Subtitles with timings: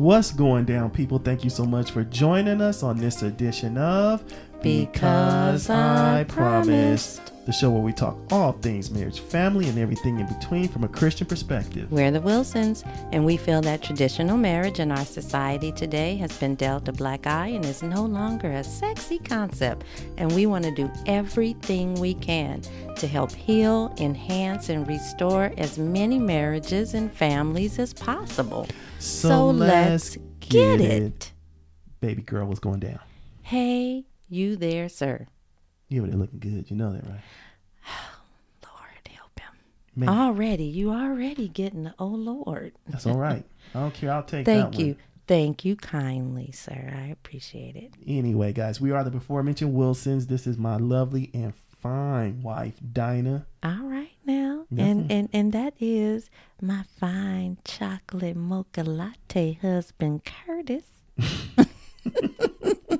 [0.00, 1.18] What's going down, people?
[1.18, 4.24] Thank you so much for joining us on this edition of
[4.62, 7.29] Because I Promised.
[7.46, 10.88] The show where we talk all things marriage, family, and everything in between from a
[10.88, 11.90] Christian perspective.
[11.90, 16.54] We're the Wilsons, and we feel that traditional marriage in our society today has been
[16.54, 19.84] dealt a black eye and is no longer a sexy concept.
[20.18, 22.62] And we want to do everything we can
[22.96, 28.66] to help heal, enhance, and restore as many marriages and families as possible.
[28.98, 31.32] So, let's get it.
[32.00, 33.00] Baby girl, what's going down?
[33.42, 35.26] Hey, you there, sir.
[35.90, 36.70] You over there looking good.
[36.70, 37.20] You know that, right?
[38.64, 39.52] Lord, help him.
[39.96, 42.72] Man, Already, you already getting the oh Lord.
[42.88, 43.44] that's all right.
[43.74, 44.12] I don't care.
[44.12, 44.84] I'll take that Thank one.
[44.86, 44.96] you.
[45.26, 46.92] Thank you kindly, sir.
[46.96, 47.92] I appreciate it.
[48.06, 50.26] Anyway, guys, we are the before mentioned Wilsons.
[50.28, 53.46] This is my lovely and fine wife, Dinah.
[53.62, 54.66] All right now.
[54.70, 56.30] Yes, And, and and that is
[56.62, 60.84] my fine chocolate mocha latte husband Curtis.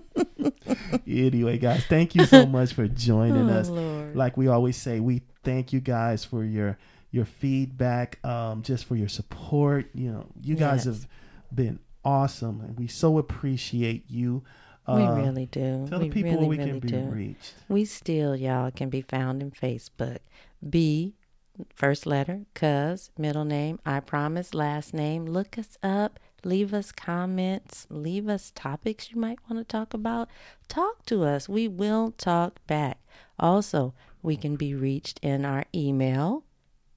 [1.06, 3.68] Anyway, guys, thank you so much for joining Oh, us.
[3.68, 4.16] Lord.
[4.16, 6.78] Like we always say, we thank you guys for your
[7.12, 9.86] your feedback, um, just for your support.
[9.94, 10.94] You know, you guys Yes.
[10.96, 11.08] have
[11.54, 14.42] been awesome, and we so appreciate you.
[14.88, 15.86] we Uh, really do.
[15.88, 17.54] Tell we the people really, we really can be reached.
[17.68, 20.18] We still, y'all, can be found in Facebook.
[20.68, 21.14] B,
[21.74, 25.26] first letter, cuz, middle name, I promise, last name.
[25.26, 26.18] Look us up.
[26.44, 27.86] Leave us comments.
[27.90, 30.28] Leave us topics you might want to talk about.
[30.68, 31.48] Talk to us.
[31.48, 32.98] We will talk back.
[33.38, 36.44] Also, we can be reached in our email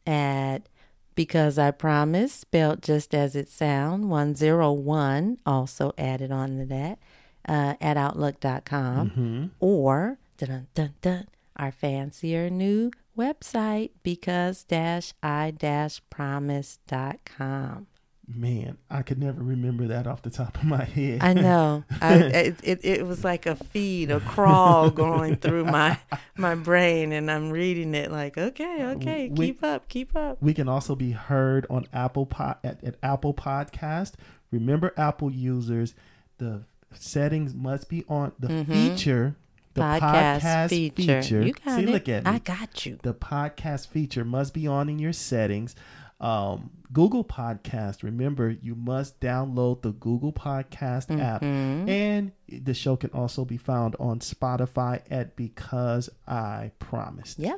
[0.05, 0.67] at
[1.16, 7.00] because I promise, spelled just as it sounds, 101, also added on to that,
[7.47, 9.45] uh, at outlook.com Mm-hmm.
[9.59, 17.85] or dun, dun, dun, our fancier new website because dash i dash promise.com.
[18.25, 21.22] Man, I could never remember that off the top of my head.
[21.22, 21.84] I know.
[22.01, 26.00] I, it, it, it was like a feed, a crawl going through my
[26.38, 30.38] my brain, and I'm reading it like, okay, okay, We- keep up, keep up.
[30.41, 34.13] We can also be heard on Apple Pod at, at Apple Podcast.
[34.51, 35.94] Remember, Apple users,
[36.38, 36.62] the
[36.94, 38.67] settings must be on the Mhm.
[38.67, 39.35] feature,
[39.73, 41.22] the Podcast, podcast, feature.
[41.22, 41.41] feature.
[41.41, 41.89] You got See, it.
[41.89, 42.31] look at me.
[42.31, 43.00] I got you.
[43.03, 45.75] the podcast feature must be on in your settings.
[46.23, 48.01] Um, Google Podcast.
[48.03, 51.89] Remember, you must download the Google Podcast app, Mhm.
[51.89, 57.39] and the show can also be found on Spotify at Because I Promised.
[57.39, 57.57] Yeah.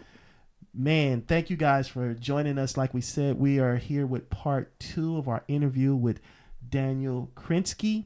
[0.74, 2.76] Man, thank you guys for joining us.
[2.76, 6.20] Like we said, we are here with part two of our interview with
[6.68, 8.06] Daniel Krinsky.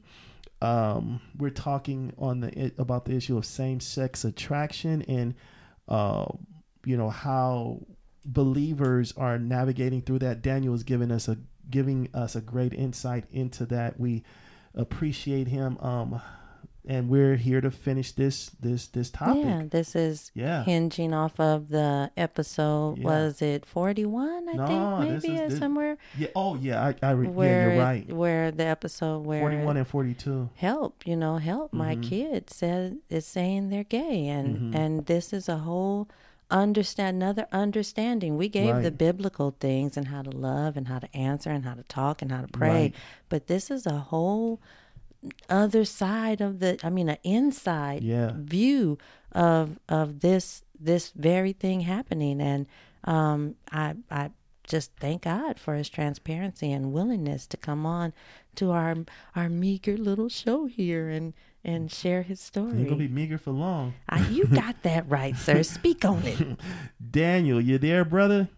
[0.62, 5.34] Um, we're talking on the about the issue of same-sex attraction and
[5.88, 6.26] uh,
[6.84, 7.80] you know how
[8.24, 10.42] believers are navigating through that.
[10.42, 11.38] Daniel is giving us a
[11.70, 13.98] giving us a great insight into that.
[14.00, 14.24] We
[14.74, 15.78] appreciate him.
[15.78, 16.20] Um,
[16.88, 19.44] and we're here to finish this this this topic.
[19.44, 20.64] Yeah, this is Yeah.
[20.64, 22.98] hinging off of the episode.
[22.98, 23.04] Yeah.
[23.04, 24.48] Was it 41?
[24.48, 26.28] I No, think this maybe is- uh, this- somewhere Yeah.
[26.34, 26.82] Oh, yeah.
[26.82, 27.32] I, I re- yeah,
[27.64, 28.12] you're it- right.
[28.12, 30.48] where the episode where Forty-one and forty-two.
[30.56, 32.02] help you know help my Mhm.
[32.02, 34.74] kid said is saying they're gay and Mhm.
[34.74, 36.08] and this is a whole
[36.50, 41.16] understand another understanding we gave the biblical things and how to love and how to
[41.16, 42.94] answer and how to talk and how to pray Right.
[43.28, 44.60] but this is a whole
[45.48, 48.32] other side of the i mean an inside Yeah.
[48.34, 48.98] view
[49.32, 52.66] of of this this very thing happening and
[53.04, 54.30] um i i
[54.66, 58.12] just thank god for his transparency and willingness to come on
[58.54, 58.96] to our
[59.36, 61.34] our meager little show here and
[61.64, 62.72] and share his story.
[62.72, 63.94] You ain't gonna be meager for long.
[64.08, 66.58] I, you got that right sir speak on it
[67.10, 68.48] Daniel, you there, brother?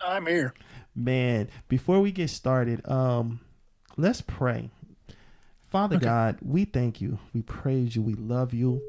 [0.00, 0.54] I'm here.
[0.94, 3.40] Man, before we get started, um,
[3.96, 4.70] let's pray.
[5.70, 6.04] Father Okay.
[6.04, 7.18] God, we thank you.
[7.32, 8.02] We praise you.
[8.02, 8.82] We love you.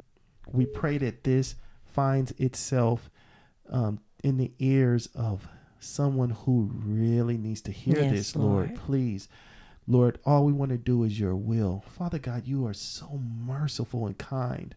[0.51, 3.09] We pray that this finds itself
[3.69, 5.48] um, in the ears of
[5.80, 8.68] someone who really needs to hear Yes, this, Lord.
[8.69, 8.75] Lord.
[8.80, 9.30] Please,
[9.88, 11.83] Lord, all we want to do is your will.
[11.88, 14.75] Father God, you are so merciful and kind.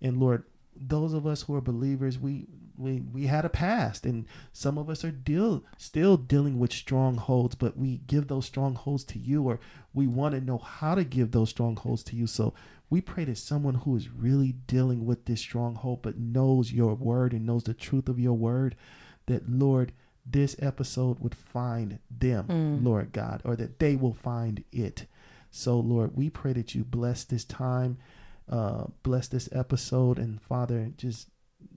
[0.00, 0.44] And Lord,
[0.76, 2.46] those of us who are believers, we
[2.76, 7.54] we we had a past, and some of us are deal still dealing with strongholds,
[7.54, 9.60] but we give those strongholds to you, or
[9.94, 12.26] we want to know how to give those strongholds to you.
[12.26, 12.54] So
[12.90, 17.32] we pray that someone who is really dealing with this stronghold, but knows your word
[17.32, 18.76] and knows the truth of your word,
[19.26, 19.92] that Lord,
[20.24, 22.84] this episode would find them, Mm.
[22.84, 25.06] Lord God, or that they will find it.
[25.50, 27.98] So Lord, we pray that you bless this time
[28.48, 31.28] uh, bless this episode and Father, just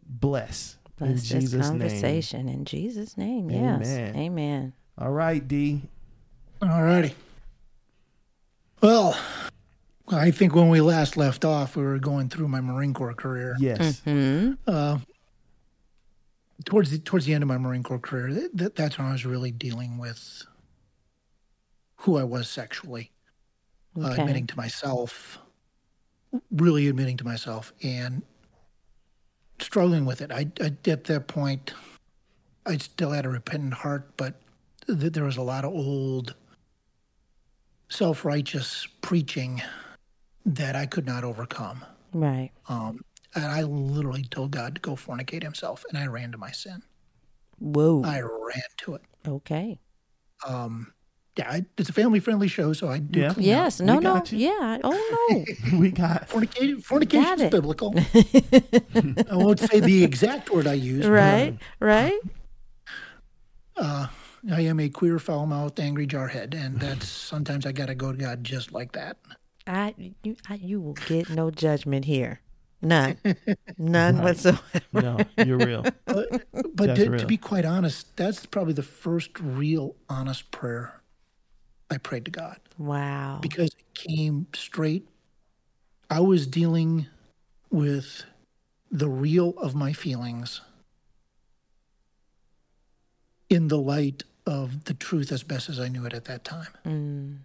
[0.03, 1.79] bless, in Bless this Jesus' name.
[1.79, 3.49] conversation in Jesus' name.
[3.51, 3.87] Yes.
[3.87, 4.15] Amen.
[4.15, 4.73] Amen.
[4.97, 5.83] All right, D.
[6.61, 7.13] All righty.
[8.81, 9.17] Well,
[10.11, 13.55] I think when we last left off, we were going through my Marine Corps career.
[13.59, 13.99] Yes.
[14.01, 14.53] Hmm.
[14.67, 14.97] Uh,
[16.63, 19.11] towards the towards the end of my Marine Corps career, th- th- that's when I
[19.11, 20.45] was really dealing with
[21.97, 23.11] who I was sexually,
[24.01, 25.39] uh, admitting to myself,
[26.51, 28.21] really admitting to myself, and
[29.59, 30.31] struggling with it.
[30.31, 31.73] I, I at that point,
[32.65, 34.35] I still had a repentant heart, but
[34.87, 36.35] th- there was a lot of old
[37.89, 39.61] self righteous preaching
[40.45, 41.83] that I could not overcome.
[42.13, 42.51] Right.
[42.69, 43.03] Um,
[43.35, 46.81] and I literally told God to go fornicate himself, and I ran to my sin.
[47.59, 48.01] Whoa.
[48.03, 49.01] I ran to it.
[49.27, 49.79] okay.
[50.47, 50.93] Um,
[51.37, 53.33] yeah, I, it's a family-friendly show, so I do Yeah.
[53.33, 53.79] clean Yes.
[53.81, 53.85] up.
[53.87, 53.93] No.
[53.95, 54.13] We No.
[54.13, 54.37] got you.
[54.39, 54.77] Yeah.
[54.83, 55.77] Oh no.
[55.79, 57.93] we got Fornication, fornication is biblical.
[59.29, 61.05] I won't say the exact word I use.
[61.07, 61.57] right.
[61.79, 62.19] Right.
[63.77, 64.07] Uh,
[64.51, 68.17] I am a queer, foul-mouthed, angry jarhead, and that's sometimes I got to go to
[68.17, 69.17] God just like that.
[69.67, 72.39] I you I, you will get no judgment here.
[72.85, 73.17] None.
[73.77, 74.61] None whatsoever.
[74.93, 75.17] no.
[75.37, 75.85] You're real.
[76.07, 77.19] But That's to, real.
[77.19, 81.01] to be quite honest, that's probably the first real honest prayer
[81.89, 82.59] I prayed to God.
[82.77, 83.39] Wow.
[83.41, 85.07] because it came straight.
[86.09, 87.07] I was dealing
[87.71, 88.23] with
[88.91, 90.59] the real of my feelings
[93.49, 96.67] in the light of the truth as best as I knew it at that time.
[96.85, 97.37] Mm,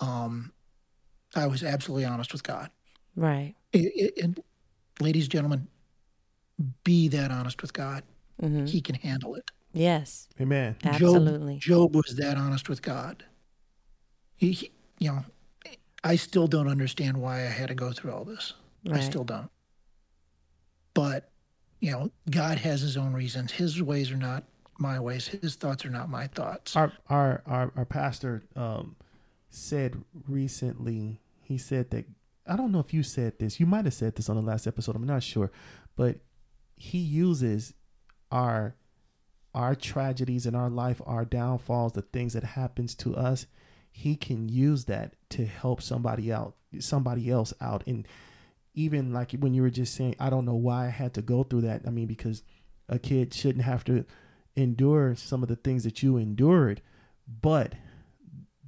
[0.00, 0.52] Um,
[1.34, 2.70] I was absolutely honest with God.
[3.16, 3.54] right.
[3.74, 4.40] I- I- and
[5.00, 5.68] ladies, gentlemen,
[6.84, 8.04] be that honest with God.
[8.40, 9.50] hmm He can handle it.
[9.72, 10.28] Yes.
[10.40, 10.76] Amen.
[10.84, 11.54] Absolutely.
[11.58, 13.24] Job, Job was that honest with God.
[14.36, 15.24] He, he- you know,
[16.04, 18.52] I still don't understand why I had to go through all this.
[18.90, 19.50] I still don't.
[20.92, 21.30] But,
[21.80, 23.50] you know, God has his own reasons.
[23.52, 24.44] His ways are not
[24.78, 25.26] my ways.
[25.28, 26.76] His thoughts are not my thoughts.
[26.76, 28.96] Our our our, our pastor um,
[29.50, 31.20] said recently.
[31.42, 32.04] He said that
[32.46, 33.58] I don't know if you said this.
[33.58, 34.96] You might have said this on the last episode.
[34.96, 35.50] I'm not sure,
[35.96, 36.18] but
[36.76, 37.74] he uses
[38.30, 38.76] our
[39.54, 43.46] our tragedies in our life, our downfalls, the things that happens to us.
[43.92, 48.06] He can use that to help somebody out, somebody else out, and
[48.74, 51.44] even like when you were just saying, I don't know why I had to go
[51.44, 51.82] through that.
[51.86, 52.42] I mean, because
[52.88, 54.04] a kid shouldn't have to
[54.56, 56.82] endure some of the things that you endured,
[57.40, 57.74] but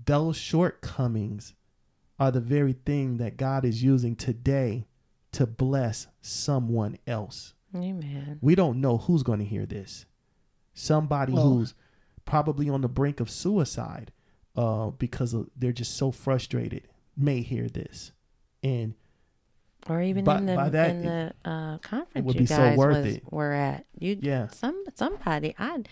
[0.04, 1.54] those shortcomings
[2.18, 4.86] are the very thing that God is using today
[5.32, 7.54] to bless someone else.
[7.74, 8.38] Amen.
[8.40, 10.06] We don't know who's going to hear this.
[10.74, 11.74] Somebody Well- who's
[12.24, 14.12] probably on the brink of suicide
[14.56, 18.12] uh, because of, they're just so frustrated may hear this.
[18.62, 18.94] And
[19.88, 22.56] Or even By- in the by that, in the uh, conference would you be so
[22.56, 23.32] guys worth was, it.
[23.32, 23.84] were at.
[23.98, 24.48] You Yeah.
[24.48, 25.82] some somebody I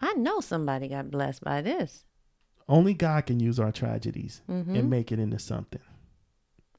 [0.00, 2.04] I know somebody got blessed by this.
[2.68, 4.74] Only God can use our tragedies Mm-hmm.
[4.76, 5.80] and make it into something.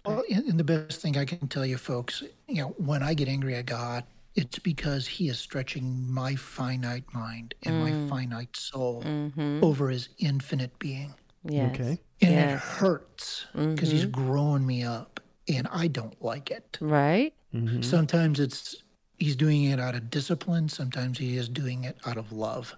[0.06, 3.13] Well, and and the best thing I can tell you, folks, you know, when I
[3.13, 4.03] get angry at God,
[4.36, 9.63] it's because He is stretching my finite mind and my finite soul Mm-hmm.
[9.63, 11.13] over His infinite being.
[11.44, 11.71] Yes.
[11.75, 12.00] Okay.
[12.21, 12.62] And it Yes.
[12.63, 12.85] Mm-hmm.
[12.85, 16.77] hurts because He's growing me up, and I don't like it.
[16.81, 17.33] Right?
[17.53, 17.83] Mhm.
[17.83, 18.83] Sometimes it's
[19.18, 22.74] He's doing it out of discipline, sometimes He is doing it out of love.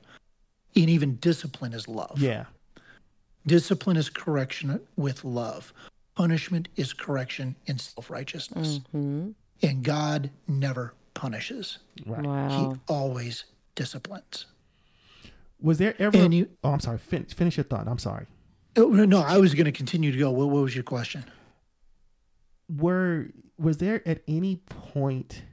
[0.76, 2.20] And even discipline is love.
[2.20, 2.46] Yeah.
[3.46, 5.74] Discipline is correction with love.
[6.16, 8.82] Punishment is correction in self righteousness.
[8.92, 9.32] hmm
[9.64, 12.26] And God never punishes, Right.
[12.26, 12.50] Wow.
[12.74, 13.46] He always
[13.76, 14.46] disciplines.
[15.60, 16.18] Was there ever?
[16.18, 16.98] And you- oh, I'm sorry.
[16.98, 17.88] Fin- finish your thought.
[17.88, 18.26] I'm sorry.
[18.78, 20.32] Oh, no, I was going to continue to go.
[20.32, 21.26] What, what was your question?
[22.70, 25.44] Were was there at any point,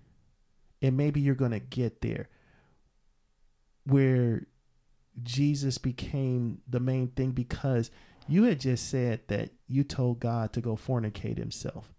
[0.80, 2.28] and maybe you're gonna get there,
[3.84, 4.46] where
[5.22, 7.90] Jesus became the main thing because
[8.28, 11.92] you had just said that you told God to go fornicate Himself.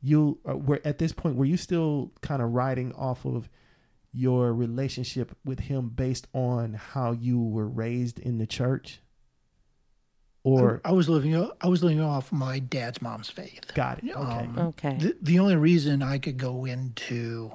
[0.00, 1.36] You uh, were at this point.
[1.36, 3.48] Were you still kind of riding off of
[4.12, 9.00] your relationship with Him based on how you were raised in the church?
[10.44, 11.34] Or I was living.
[11.60, 13.72] I was living off my dad's mom's faith.
[13.74, 14.10] got it?
[14.12, 14.20] Okay.
[14.20, 14.96] Um, Okay.
[14.96, 17.50] The, the only reason I could go into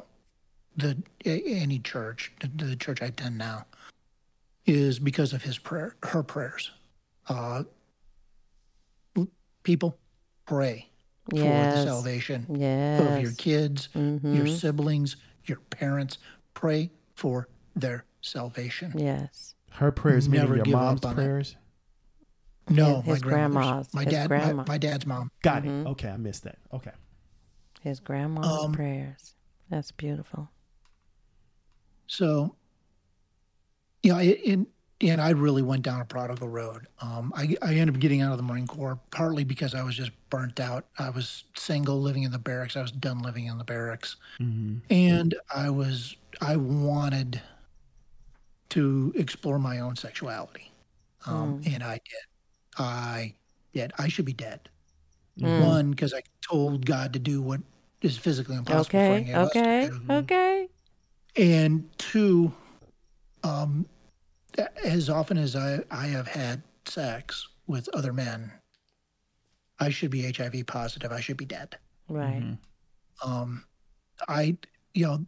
[0.75, 3.65] the any church, the, the church I attend now,
[4.65, 6.71] is because of his prayer, her prayers.
[7.27, 7.63] Uh,
[9.63, 9.97] people
[10.45, 10.89] pray
[11.29, 13.01] for the salvation Yes.
[13.01, 14.35] of your kids, Mhm.
[14.35, 15.15] your siblings,
[15.45, 16.17] your parents.
[16.53, 18.93] Pray for their salvation.
[18.97, 19.55] Yes.
[19.71, 21.15] Her prayers meaning Never your give up mom's on it.
[21.15, 21.55] prayers.
[22.69, 23.67] No, His- my his grandmother's.
[23.67, 24.27] grandma's- My dad.
[24.27, 24.53] grandma.
[24.53, 25.31] My, my dad's mom.
[25.41, 25.87] Got Mm-hmm.
[25.87, 25.89] it.
[25.91, 26.57] Okay, I missed that.
[26.73, 26.91] Okay.
[27.81, 29.35] His grandma's Um, prayers.
[29.69, 30.49] That's beautiful.
[32.07, 32.55] So,
[34.03, 34.67] you know, in
[35.03, 36.85] and I really went down a prodigal road.
[37.01, 39.95] Um, I, I ended up getting out of the Marine Corps partly because I was
[39.95, 40.85] just burnt out.
[40.99, 42.77] I was single, living in the barracks.
[42.77, 44.17] I was done living in the barracks,
[44.91, 47.41] and I was I wanted
[48.69, 50.71] to explore my own sexuality,
[51.25, 52.77] um, and I did.
[52.77, 53.33] I
[53.73, 53.91] did.
[53.97, 54.69] I should be dead.
[55.39, 57.61] One because I told God to do what
[58.01, 60.67] is physically impossible for Okay, any of us okay, okay.
[61.35, 62.53] and two,
[63.43, 63.85] um,
[64.83, 68.51] as often as I, I have had sex with other men,
[69.79, 71.11] I should be HIV positive.
[71.11, 71.77] I should be dead.
[72.09, 72.57] Right.
[73.23, 73.65] Um,
[74.27, 74.57] I,
[74.93, 75.25] you know,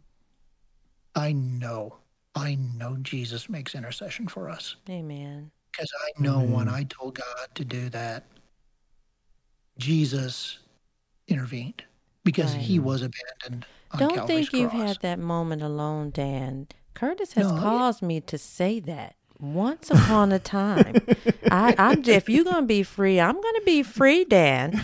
[1.14, 1.96] I know,
[2.34, 5.50] I know Jesus makes intercession for us Amen.
[5.70, 8.24] because I know when I told God to do that,
[9.78, 10.58] Jesus
[11.28, 11.82] intervened
[12.24, 13.66] because he was abandoned.
[13.92, 14.88] On Don't Calvary's think you've cross.
[14.88, 16.68] had that moment alone, Dan.
[16.94, 20.94] Curtis has No, caused me to say that once upon a time.
[21.50, 24.82] I, I'm if you're gonna be free, I'm gonna be free, Dan.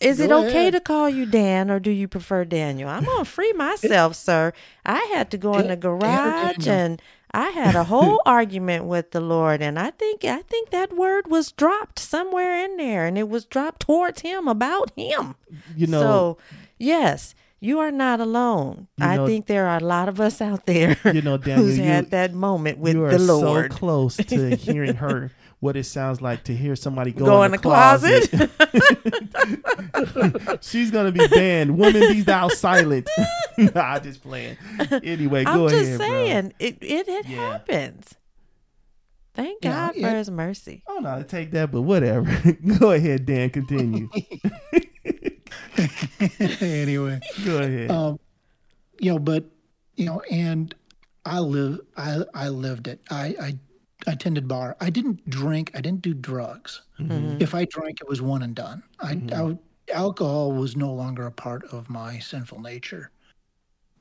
[0.00, 0.74] Is it okay ahead.
[0.74, 2.88] to call you Dan, or do you prefer Daniel?
[2.88, 4.52] I'm gonna free myself, sir.
[4.86, 7.02] I had to go in the Dan- Dan or garage and
[7.32, 11.28] I had a whole argument with the Lord, and I think I think that word
[11.28, 15.34] was dropped somewhere in there, and it was dropped towards him about him.
[15.76, 16.38] You know, so
[16.78, 18.86] yes, you are not alone.
[18.98, 21.66] You I know- think there are a lot of us out there You know, Daniel,
[21.66, 23.72] who's you- had that moment with you are the Lord.
[23.72, 27.46] so close to hearing her what it sounds like to hear somebody go, Go in,
[27.46, 28.30] in the, the closet.
[28.30, 28.50] closet.
[30.64, 31.76] She's gonna be banned.
[31.76, 33.08] Woman, be thou silent.
[33.58, 34.56] nah, I just playing.
[35.02, 36.06] Anyway, I'm go just ahead, bro.
[36.06, 37.50] saying, it it, it Yeah.
[37.52, 38.14] happens.
[39.34, 40.08] Thank Yeah, God for.
[40.10, 40.84] His mercy.
[40.86, 42.30] Oh, I don't know how to take that, but whatever.
[42.78, 43.50] go ahead, Dan.
[43.50, 44.08] Continue.
[46.60, 47.20] anyway.
[47.44, 47.90] Go ahead.
[47.90, 48.18] um,
[49.00, 49.44] you know, but
[49.96, 50.74] you know, and
[51.24, 53.00] I live, I I lived it.
[53.10, 53.58] I I
[54.06, 54.76] I attended bar.
[54.80, 55.70] I didn't drink.
[55.74, 56.82] I didn't do drugs.
[57.40, 58.82] If I drank, it was one and done.
[59.00, 59.56] I, I
[59.92, 63.10] alcohol was no longer a part of my sinful nature,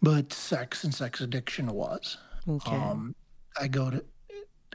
[0.02, 2.18] but sex and sex addiction was.
[2.48, 2.76] Okay.
[2.76, 3.16] Um,
[3.60, 4.04] I go to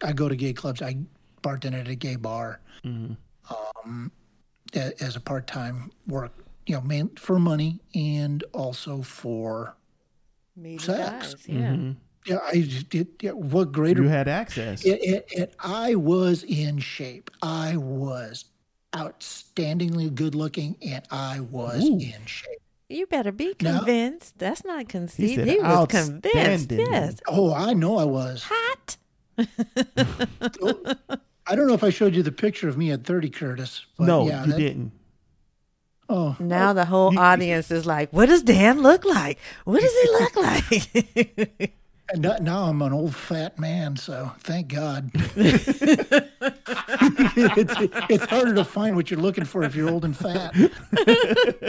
[0.02, 0.82] I go to gay clubs.
[0.82, 0.97] I
[1.42, 4.12] bartended at a gay bar um,
[4.75, 6.32] as a part time work.
[6.66, 9.76] You know, man, for money and also for
[10.57, 11.35] Media sex.
[11.35, 11.57] dies, Yeah.
[11.73, 11.90] Mm-hmm.
[12.26, 12.38] yeah.
[12.47, 13.09] I did.
[13.21, 14.85] Yeah, what greater you had access.
[14.85, 17.31] it, it, it, I was in shape.
[17.42, 18.45] I was
[18.92, 21.95] outstandingly good looking, and I was Ooh.
[21.99, 22.59] in shape.
[22.88, 23.78] You better be No.
[23.78, 24.38] convinced.
[24.38, 25.37] That's not conceit.
[25.37, 26.71] said He, was convinced.
[26.71, 27.16] Yes.
[27.26, 28.45] Oh, I know I was.
[28.49, 28.97] Hot.
[31.47, 33.85] I don't know if I showed you the picture of me at 30, Curtis.
[33.99, 34.92] But no, yeah, you that- didn't.
[36.14, 39.38] Oh, Now the whole audience is like, "What does Dan look like?
[39.64, 41.73] What does he look like?"
[42.12, 45.11] and now- now I'm an old fat man, so thank God.
[46.45, 47.75] it's,
[48.11, 50.54] it's harder to find what you're looking for if you're old and fat.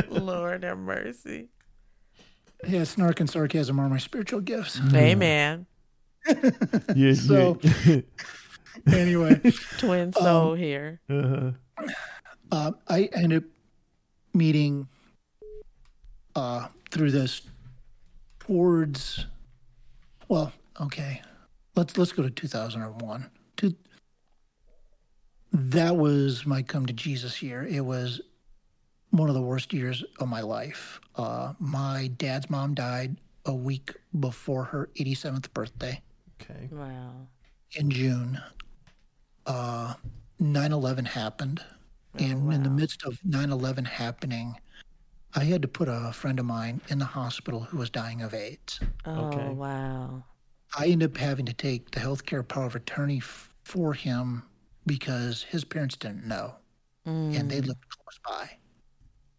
[0.10, 1.48] Lord have mercy.
[2.68, 4.80] Yeah, snark and sarcasm are my spiritual gifts.
[4.94, 5.66] Amen.
[6.96, 8.04] You, So- you-
[8.92, 9.40] Anyway.
[9.78, 11.00] Twin soul here.
[11.10, 11.52] uh-huh.
[12.52, 13.50] uh, I ended up
[14.34, 14.88] meeting
[16.36, 17.42] uh, through this
[18.40, 19.26] towards.
[20.28, 21.22] Well, okay,
[21.76, 23.30] let's let's go to 2001.
[23.58, 23.76] Two,
[25.52, 27.64] that was my come to Jesus year.
[27.64, 28.22] It was
[29.12, 31.00] one of the worst years of my life.
[31.16, 36.02] Uh, my dad's mom died a week before her 87th birthday
[36.42, 36.70] Okay.
[36.72, 37.28] Wow.
[37.74, 38.42] in June.
[39.46, 39.94] Uh,
[40.42, 41.62] 9/11 happened,
[42.16, 44.56] and in the midst of 9/11 happening,
[45.36, 48.34] I had to put a friend of mine in the hospital who was dying of
[48.34, 48.80] AIDS.
[49.06, 49.50] Oh Okay.
[49.50, 50.24] wow.
[50.78, 54.44] I ended up having to take the healthcare power of attorney f- for him
[54.86, 56.56] because his parents didn't know,
[57.06, 58.58] and they lived close by.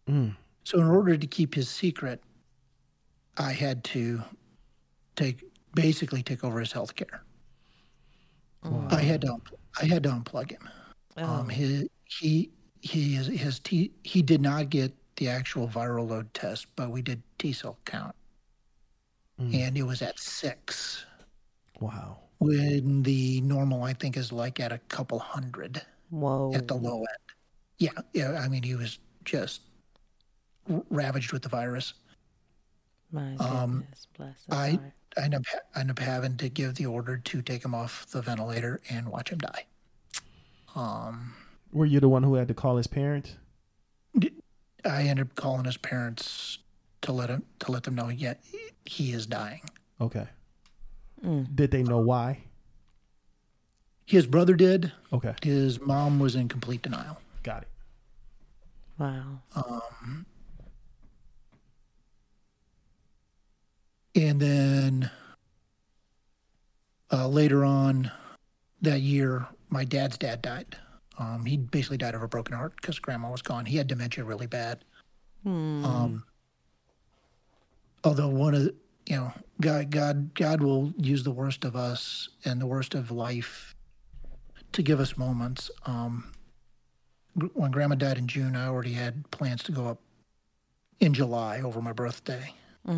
[0.09, 0.35] Mm.
[0.63, 2.23] So, in order to keep his secret,
[3.37, 4.23] I had to
[5.15, 5.43] take
[5.75, 7.19] basically take over his healthcare.
[8.89, 9.37] I had to
[9.81, 10.67] I had to unplug him.
[11.17, 12.51] Um, his, he
[12.85, 17.01] he his, his T, he did not get the actual viral load test, but we
[17.01, 18.15] did T cell count,
[19.39, 21.05] and it was at six.
[21.79, 22.19] Wow.
[22.39, 26.53] When the normal, I think, is like at a couple hundred Whoa.
[26.53, 27.07] at the low end.
[27.79, 28.39] Yeah, yeah.
[28.39, 29.61] I mean, he was just
[30.69, 31.93] r- ravaged with the virus.
[33.11, 33.41] My goodness.
[33.41, 33.87] um,
[34.17, 34.81] Bless his I heart.
[35.17, 37.73] I ended up, ha- I ended up having to give the order to take him
[37.73, 39.65] off the ventilator and watch him die.
[40.75, 41.33] Um,
[41.75, 43.35] Were you the one who had to call his parents?
[44.85, 46.59] I ended up calling his parents
[47.01, 48.41] to let him to let them know yet
[48.85, 49.59] he is dying.
[49.99, 50.25] Okay.
[51.21, 51.53] Mm.
[51.53, 52.43] Did they know why?
[54.05, 54.93] His brother did.
[55.11, 55.35] Okay.
[55.43, 57.19] His mom was in complete denial.
[57.43, 57.69] Got it.
[58.97, 59.41] Wow.
[59.53, 60.25] Um,
[64.15, 65.11] And then
[67.11, 68.11] uh, later on
[68.81, 70.77] that year, my dad's dad died.
[71.17, 73.65] Um, he basically died of a broken heart because grandma was gone.
[73.65, 74.83] He had dementia really bad.
[75.85, 76.23] Um,
[78.03, 79.31] although one of the, you know,
[79.61, 83.75] God, God, God will use the worst of us and the worst of life
[84.73, 85.69] to give us moments.
[85.85, 86.33] Um,
[87.53, 89.99] when grandma died in June, I already had plans to go up
[90.99, 92.53] in July over my birthday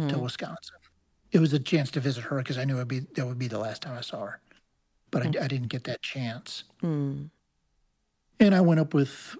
[0.09, 0.75] to Wisconsin.
[1.31, 3.47] It was a chance to visit her because I knew it'd be that would be
[3.47, 4.39] the last time I saw her,
[5.11, 6.63] but I, I didn't get that chance.
[6.81, 7.29] Mm.
[8.39, 9.35] And I went up with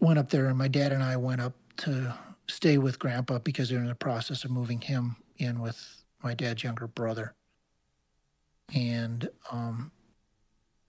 [0.00, 2.14] went up there, and my dad and I went up to
[2.48, 6.62] stay with Grandpa because they're in the process of moving him in with my dad's
[6.64, 7.34] younger brother.
[8.74, 9.92] And um,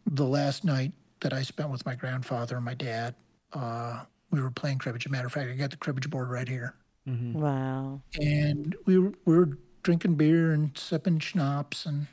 [0.05, 3.15] the last night that I spent with my grandfather and my dad,
[3.53, 5.05] uh, we were playing cribbage.
[5.05, 6.73] As a matter of fact, I got the cribbage board right here,
[7.07, 7.39] Mm-hmm.
[7.39, 8.01] Wow.
[8.19, 12.07] and we were we were drinking beer and sipping schnapps and.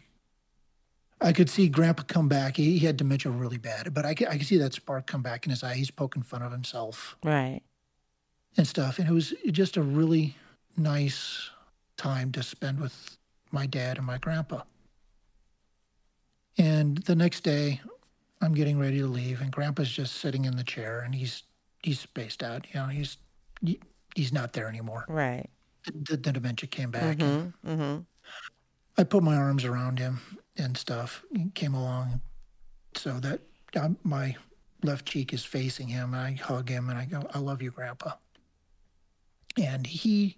[1.20, 2.56] I could see Grandpa come back.
[2.56, 5.22] He, he had dementia really bad, but I could, I could see that spark come
[5.22, 5.74] back in his eye.
[5.74, 7.16] He's poking fun of himself.
[7.22, 7.60] Right.
[8.56, 8.98] and stuff.
[8.98, 10.36] And it was just a really
[10.76, 11.50] nice
[11.96, 13.18] time to spend with
[13.52, 14.62] my dad and my grandpa.
[16.58, 17.80] And the next day,
[18.40, 21.42] I'm getting ready to leave, and grandpa's just sitting in the chair, and he's
[21.82, 22.66] he's spaced out.
[22.72, 23.16] You know, he's
[23.62, 23.78] he,
[24.14, 25.04] he's not there anymore.
[25.08, 25.48] Right.
[25.84, 27.18] The, the dementia came back.
[27.18, 27.70] Mm-hmm.
[27.70, 28.00] Mm-hmm.
[28.98, 30.20] I put my arms around him
[30.60, 31.24] and stuff.
[31.54, 32.20] Came along
[32.94, 33.40] so that
[33.76, 34.36] um, my
[34.82, 36.14] left cheek is facing him.
[36.14, 38.12] And I hug him and I go, I love you, Grandpa.
[39.60, 40.36] And he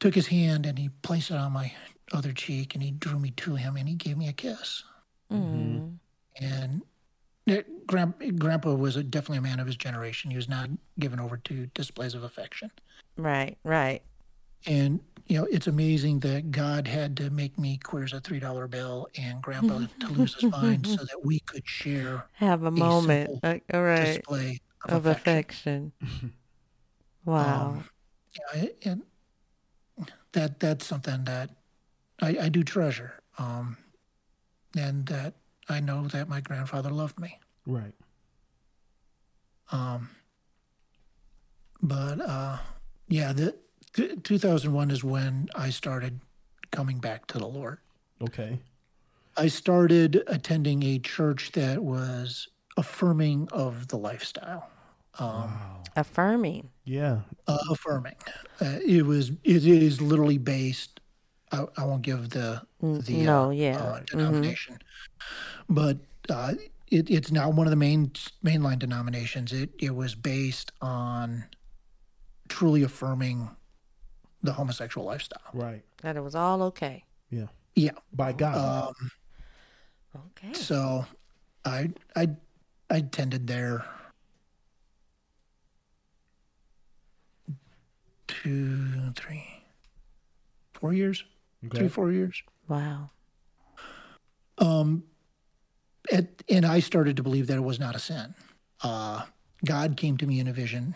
[0.00, 1.72] took his hand and he placed it on my
[2.12, 4.84] other cheek and he drew me to him and he gave me a kiss.
[5.32, 5.96] Mm.
[6.40, 6.82] And
[7.46, 10.30] that Grand, Grandpa was a, definitely a man of his generation.
[10.30, 12.70] He was not given over to displays of affection.
[13.16, 13.56] Right.
[13.64, 14.02] Right.
[14.66, 18.38] And you know, it's amazing that God had to make me queer as a three
[18.40, 22.70] dollar bill and Grandpa to lose his mind so that we could share Have a
[22.70, 23.30] moment.
[23.30, 24.00] simple Uh, all right.
[24.06, 25.92] display of, Of affection.
[26.02, 26.32] affection.
[27.24, 27.66] wow.
[27.68, 27.84] Um,
[28.54, 29.02] yeah, and
[30.32, 31.50] that that's something that
[32.20, 33.76] I, I do treasure, um,
[34.76, 35.34] and that
[35.68, 37.38] I know that my grandfather loved me.
[37.66, 37.94] Right.
[39.72, 40.10] Um,
[41.80, 42.58] but uh,
[43.08, 43.58] yeah, the t-
[43.92, 46.20] 2001 is when I started
[46.70, 47.78] coming back to the Lord.
[48.22, 48.58] Okay.
[49.36, 54.68] I started attending a church that was affirming of the lifestyle.
[55.18, 55.80] Um, Wow.
[55.96, 56.70] Affirming.
[56.84, 57.20] Yeah.
[57.46, 58.16] uh, affirming.
[58.60, 59.30] Uh, it was.
[59.44, 60.98] It is literally based.
[61.52, 63.78] I, I won't give the Mm, the no, uh, yeah.
[63.78, 64.06] uh, Mhm.
[64.06, 64.78] denomination,
[65.68, 66.54] but uh,
[66.90, 68.10] it, it's now one of the main
[68.44, 69.52] mainline denominations.
[69.52, 71.44] It it was based on
[72.48, 73.50] truly affirming
[74.44, 75.40] the homosexual lifestyle.
[75.52, 75.82] Right.
[76.02, 77.02] That it was all okay.
[77.30, 77.46] Yeah.
[77.74, 77.92] Yeah.
[78.12, 78.88] By God.
[78.88, 79.10] Um,
[80.16, 80.52] Okay.
[80.52, 81.04] so,
[81.64, 82.28] I I
[82.88, 83.84] I attended there
[88.28, 89.44] two, three,
[90.74, 91.24] four years,
[91.66, 91.78] okay.
[91.78, 92.40] three, four years.
[92.68, 93.10] Wow.
[94.58, 95.02] Um,
[96.12, 98.34] it, and I started to believe that it was not a sin.
[98.84, 99.24] Uh,
[99.64, 100.94] God came to me in a vision,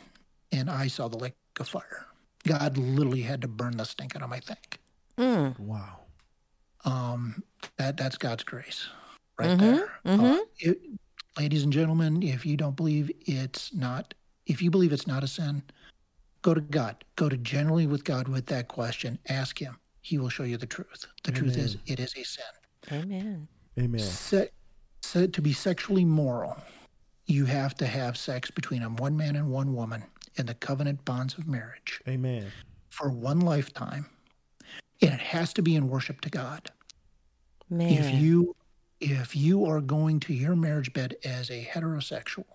[0.52, 2.06] and I saw the lake of fire.
[2.46, 4.56] God literally had to burn the stink out of my thing.
[5.18, 5.58] Mm.
[5.58, 6.00] Wow.
[6.84, 7.42] Um,
[7.76, 8.88] that that's God's grace,
[9.38, 9.92] right Mhm, there.
[10.04, 10.40] Uh, mhm.
[10.60, 10.78] it,
[11.36, 14.14] ladies and gentlemen, if you don't believe it's not,
[14.46, 15.62] if you believe it's not a sin,
[16.42, 17.04] go to God.
[17.16, 19.18] Go to generally with God with that question.
[19.28, 19.76] Ask Him.
[20.00, 21.06] He will show you the truth.
[21.24, 22.44] The truth is, it is a sin.
[22.92, 23.48] Amen.
[23.78, 24.00] Amen.
[24.00, 24.50] Se-
[25.02, 26.56] se- to be sexually moral,
[27.26, 30.04] you have to have sex between a one man and one woman
[30.38, 32.46] in the covenant bonds of marriage Amen.
[32.88, 34.06] for one lifetime,
[35.02, 36.70] and it has to be in worship to God.
[37.70, 37.92] Man.
[37.92, 38.54] If you
[39.00, 42.46] if you are going to your marriage bed as a heterosexual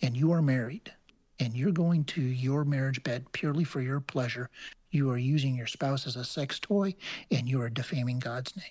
[0.00, 0.90] and you are married
[1.38, 4.48] and you're going to your marriage bed purely for your pleasure,
[4.90, 6.94] you are using your spouse as a sex toy
[7.30, 8.64] and you are defaming God's name.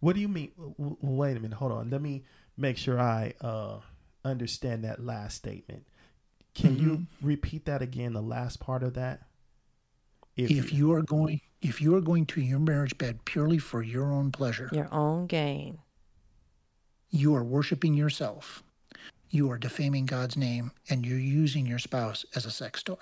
[0.00, 0.50] What do you mean?
[0.56, 1.56] w- w- Wait a minute.
[1.56, 1.88] Hold on.
[1.88, 2.24] Let me
[2.58, 3.78] make sure I uh,
[4.24, 5.86] understand that last statement.
[6.54, 7.26] Can you mm-hmm.
[7.26, 8.12] repeat that again?
[8.12, 9.22] The last part of that.
[10.36, 14.12] if you are going if you are going to your marriage bed purely for your
[14.12, 15.78] own pleasure your own gain.
[17.10, 18.62] you are worshiping yourself
[19.30, 22.96] you are defaming god's name and you're using your spouse as a sex toy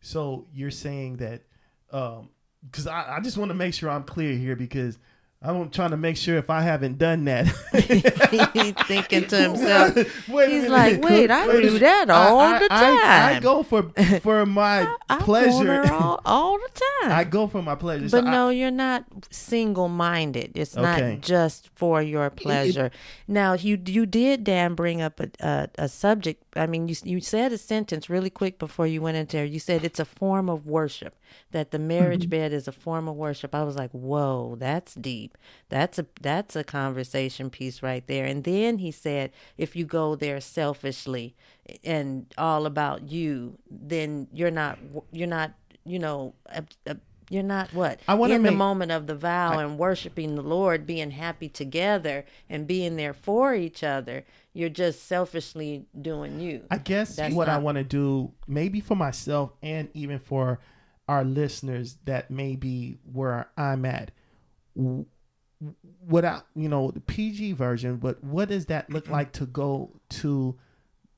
[0.00, 1.42] So you're saying that,
[1.90, 2.30] um,
[2.68, 4.98] because I, I just want to make sure I'm clear here because
[5.42, 7.46] I'm trying to make sure if I haven't done that.
[8.52, 9.94] He's thinking to himself.
[9.94, 12.76] He's like, wait, I Wait do that all I- the I-
[13.28, 13.42] I, time.
[13.42, 15.82] go for for my I pleasure.
[15.92, 17.12] all, all the time.
[17.12, 18.08] I go for my pleasure.
[18.08, 20.52] So But I- no, you're not single minded.
[20.56, 21.12] It's Okay.
[21.12, 22.90] not just for your pleasure.
[23.28, 26.42] now, you you did, Dan, bring up a, a, a subject.
[26.56, 29.44] I mean, you you said a sentence really quick before you went into there.
[29.44, 31.14] You said it's a form of worship.
[31.52, 32.30] That the marriage Mm-hmm.
[32.30, 33.54] bed is a form of worship.
[33.54, 35.36] I was like, whoa, that's deep.
[35.68, 38.24] That's a that's a conversation piece right there.
[38.24, 41.34] And then he said, if you go there selfishly
[41.84, 44.78] and all about you, then you're not
[45.12, 45.52] you're not
[45.84, 46.34] you know.
[46.46, 46.96] A, a,
[47.28, 50.86] you're not what I wanna in the moment of the vow and worshiping the Lord,
[50.86, 54.24] being happy together and being there for each other.
[54.56, 56.64] You're just selfishly doing you.
[56.70, 60.60] I guess That's what I want to do, maybe for myself and even for
[61.06, 64.12] our listeners that may be where I'm at,
[64.74, 65.04] w-
[66.06, 70.56] without you know the PG version, but what does that look like to go to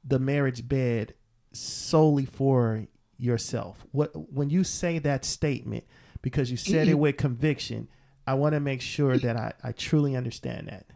[0.05, 1.15] the marriage bed
[1.53, 2.87] solely for
[3.19, 3.87] yourself?
[3.93, 5.85] What when you say that statement
[6.23, 7.89] because you said it with conviction,
[8.27, 10.87] I want to make sure that I, I truly understand that.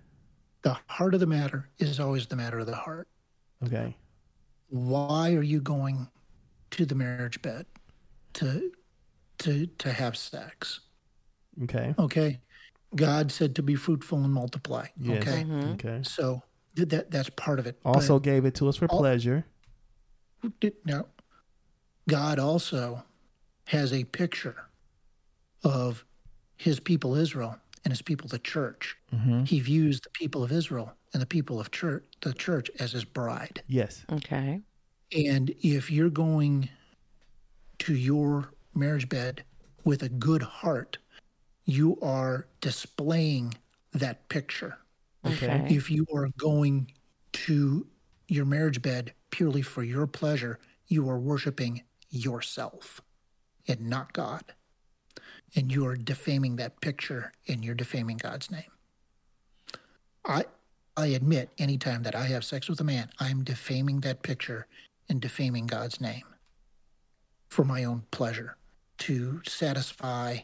[0.63, 3.09] The heart of the matter is always the matter of the heart.
[3.65, 3.97] Okay.
[4.69, 6.09] Why are you going
[6.73, 7.67] to the marriage bed
[8.35, 8.71] to
[9.39, 10.81] to to have sex?
[11.65, 11.95] Okay.
[11.99, 12.41] Okay.
[12.95, 14.87] God said to be fruitful and multiply.
[14.99, 15.23] Yes.
[15.27, 15.43] Okay.
[15.43, 15.73] Mm-hmm.
[15.73, 16.01] Okay.
[16.05, 16.43] So
[16.77, 17.79] that that's part of it.
[17.83, 19.45] But Also gave it to us for Al- pleasure.
[20.61, 21.07] did- now,
[22.09, 23.03] God also
[23.67, 24.69] has a picture
[25.65, 26.05] of
[26.57, 28.97] his people Israel and his people the church.
[29.15, 29.45] Mm-hmm.
[29.45, 33.05] He views the people of Israel and the people of church the church as his
[33.05, 33.63] bride.
[33.67, 34.05] Yes.
[34.11, 34.61] okay.
[35.15, 36.71] And if you're going
[37.81, 39.45] to your marriage bed
[39.85, 40.99] with a good heart,
[41.65, 43.55] you are displaying
[43.93, 44.79] that picture.
[45.27, 45.67] Okay.
[45.69, 46.91] If you are going
[47.33, 47.87] to
[48.29, 53.01] your marriage bed purely for your pleasure, you are worshiping yourself
[53.69, 54.43] and not God.
[55.55, 58.73] And you are defaming that picture and you're defaming God's name.
[60.25, 60.45] I
[60.97, 64.67] I admit anytime that I have sex with a man, I'm defaming that picture
[65.09, 66.25] and defaming God's name
[67.49, 68.57] for my own pleasure
[68.99, 70.39] to satisfy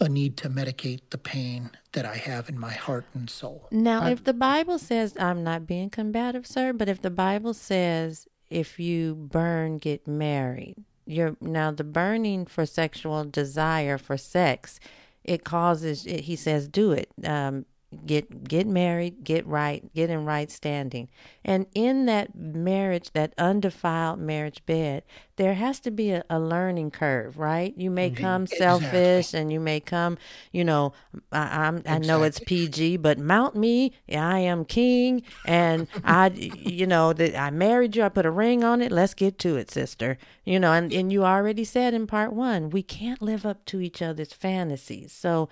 [0.00, 3.68] a need to medicate the pain that I have in my heart and soul.
[3.70, 8.26] Now, if the Bible says, I'm not being combative, sir, but if the Bible says
[8.48, 14.80] if you burn, get married, you're now the burning for sexual desire for sex,
[15.24, 16.06] it causes.
[16.06, 17.10] It, he says, do it.
[17.24, 17.66] Um,
[18.06, 21.08] get get married, get right, get in right standing,
[21.44, 25.02] and in that marriage, that undefiled marriage bed,
[25.36, 27.74] there has to be a, a learning curve, right?
[27.76, 28.22] You may mm-hmm.
[28.22, 30.18] come selfish, and you may come,
[30.52, 30.92] you know,
[31.32, 36.86] I, I'm I know it's PG, but mount me, I am king, and I, you
[36.86, 38.92] know, that I married you, I put a ring on it.
[38.92, 40.16] Let's get to it, sister.
[40.44, 43.80] You know, and and you already said in part one, we can't live up to
[43.80, 45.48] each other's fantasies, so.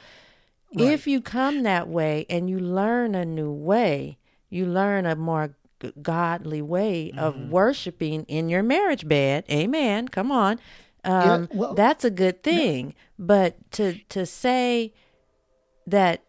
[0.73, 4.19] If you come that way and you learn a new way,
[4.51, 9.45] you learn a more g- godly way of worshiping in your marriage bed.
[9.51, 10.09] Amen.
[10.09, 10.59] Come on.
[11.05, 12.95] Um, well- that's a good thing.
[13.19, 14.93] But to to say
[15.87, 16.23] that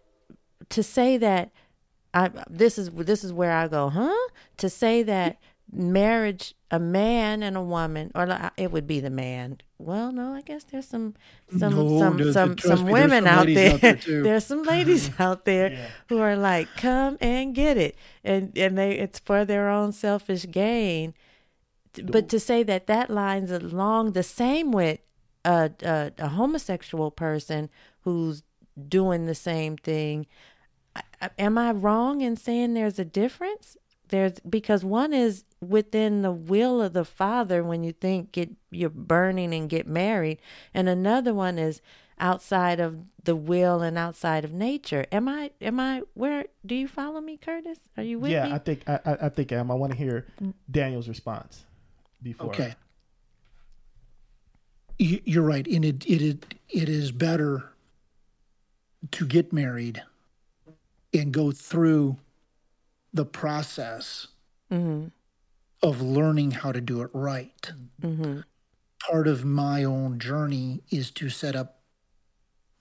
[0.70, 1.52] to say that
[2.14, 4.30] I this is this is where I go, huh?
[4.58, 5.38] To say that
[5.72, 9.60] marriage, a man and a woman, or li- uh, it would be the man.
[9.78, 11.16] Well, no, I guess there's some
[11.58, 13.74] some No, some some some me, women some out there.
[13.74, 18.58] out there, there's some ladies out there who are like, come and get it, and
[18.58, 21.14] and they it's for their own selfish gain.
[22.04, 25.00] But to say that that lines along the same with
[25.44, 27.70] a, a, a homosexual person
[28.02, 28.44] who's
[28.88, 30.28] doing the same thing,
[31.38, 33.76] am I wrong in saying there's a difference?
[34.10, 38.90] There's because one is within the will of the Father when you think get you're
[38.90, 40.40] burning and get married,
[40.74, 41.82] and another one is
[42.20, 45.06] outside of the will and outside of nature.
[45.12, 45.52] Am I?
[45.62, 46.02] Am I?
[46.14, 47.80] Where do you follow me, Curtis?
[47.98, 48.50] Are you with yeah, me?
[48.50, 50.26] Yeah i think I, I I think um, I want to hear
[50.70, 51.66] Daniel's response
[52.22, 52.48] before.
[52.48, 52.76] Okay.
[54.98, 57.72] You- You're right, and it it it, it is better
[59.12, 60.04] to get married
[61.14, 62.18] and go through
[63.14, 64.28] the process
[64.72, 65.08] mm-hmm.
[65.82, 67.72] of learning how to do it right.
[68.02, 68.42] Mm-hmm.
[69.10, 71.80] Part of my own journey is to set up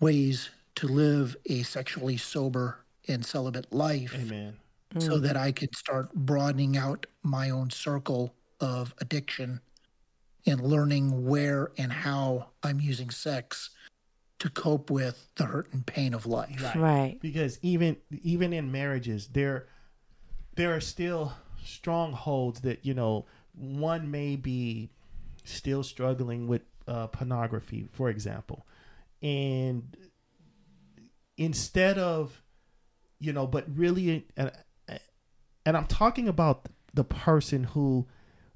[0.01, 4.57] ways to live a sexually sober and celibate life Amen.
[4.99, 5.23] so mm.
[5.23, 9.61] that I could start broadening out my own circle of addiction
[10.47, 13.71] and learning where and how I'm using sex
[14.39, 16.63] to cope with the hurt and pain of life.
[16.63, 16.77] Right.
[16.77, 17.19] Right.
[17.21, 19.67] because even even in marriages there
[20.59, 21.33] there are still
[21.65, 24.91] strongholds that you know one may be
[25.45, 28.67] still struggling with uh, pornography for example.
[29.23, 29.97] And
[31.37, 32.43] instead of
[33.21, 34.51] you know but really and,
[35.65, 38.07] and i'm talking about the person who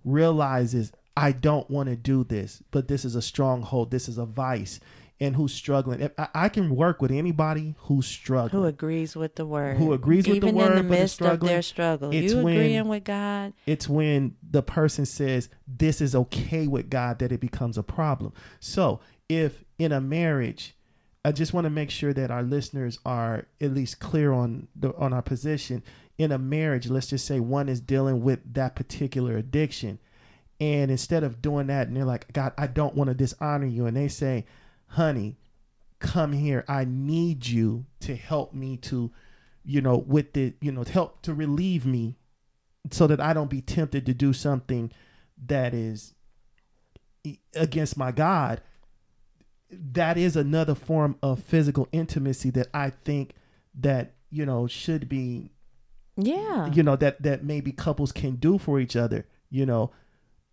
[0.04, 3.92] realizes i don't want to do this but this is a stronghold.
[3.92, 4.80] This is a vice
[5.22, 9.36] and who's struggling If- I, I can work with anybody who's struggling Who agrees with
[9.36, 9.76] the word?
[9.78, 12.54] Who agrees with the Even word, in the midst of their struggle, It's you when-
[12.54, 13.52] agreeing with God?
[13.66, 18.32] it's when the person says this is okay with God that it becomes a problem.
[18.60, 20.74] So, if in a marriage,
[21.24, 24.92] I just want to make sure that our listeners are at least clear on the
[24.96, 25.82] on our position.
[26.18, 29.98] In a marriage, let's just say one is dealing with that particular addiction,
[30.60, 33.86] and instead of doing that, and they're like, "God, I don't want to dishonor you,"
[33.86, 34.44] and they say,
[34.92, 35.36] "Honey,
[35.98, 36.64] come here.
[36.68, 39.10] I need you to help me to,
[39.64, 42.16] you know, with the, you know, to help to relieve me
[42.90, 44.90] so that I don't be tempted to do something
[45.46, 46.14] that is
[47.54, 48.60] against my God.
[49.70, 53.34] That is another form of physical intimacy that I think
[53.80, 55.50] that, you know, should be,
[56.16, 56.70] Yeah.
[56.72, 59.90] you know, that that maybe couples can do for each other, you know.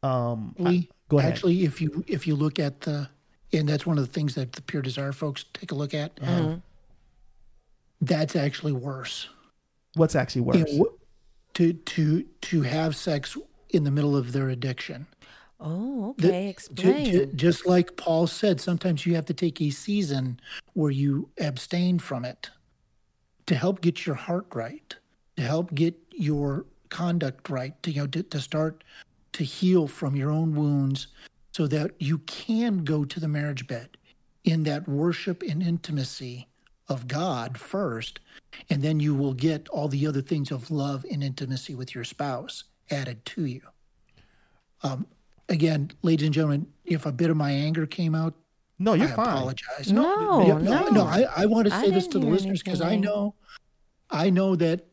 [0.04, 1.34] Um I- go ahead.
[1.34, 3.10] Actually, if you if you look at the,
[3.54, 6.20] and that's one of the things that the Pure Desire folks take a look at.
[6.22, 6.58] Uh-huh.
[8.02, 9.28] That's actually worse.
[9.96, 10.58] What's actually worse?
[10.58, 13.36] You know, wh- to to to have sex
[13.70, 15.08] in the middle of their addiction.
[15.60, 16.44] Oh, okay.
[16.46, 17.06] Ju- Explain.
[17.12, 20.40] ju- just like Paul said, sometimes you have to take a season
[20.74, 22.50] where you abstain from it
[23.48, 24.96] to help get your heart right,
[25.36, 28.86] to help get your conduct right, to you know to, to start
[29.34, 31.08] to heal from your own wounds,
[31.52, 33.98] so that you can go to the marriage bed
[34.44, 36.48] in that worship and intimacy
[36.88, 38.20] of God first,
[38.70, 42.04] and then you will get all the other things of love and intimacy with your
[42.04, 43.62] spouse added to you
[44.84, 45.06] um,
[45.48, 48.34] again, ladies and gentlemen, if a bit of my anger came out,
[48.78, 49.28] no, you're I fine.
[49.28, 49.92] apologize.
[49.92, 52.64] no, Yeah, Oh, no, no, I, I want to I say this to the listeners
[52.64, 53.36] because I know,
[54.10, 54.86] I know that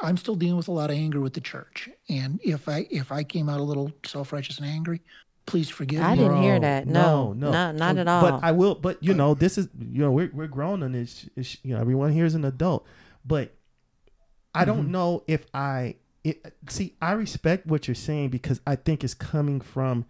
[0.00, 3.12] I'm still dealing with a lot of anger with the church, and if I if
[3.12, 5.02] I came out a little self righteous and angry,
[5.46, 6.04] please forgive me.
[6.06, 6.18] I me.
[6.22, 6.86] didn't hear that.
[6.86, 8.22] No, no, not at all.
[8.22, 8.74] But I will.
[8.74, 11.28] But you know, this is you know we're we're grown and this.
[11.36, 12.86] It's, you know, everyone here is an adult.
[13.24, 13.54] But
[14.54, 14.66] I Mm-hmm.
[14.76, 16.96] don't know if I it, see.
[17.02, 20.06] I respect what you're saying because I think it's coming from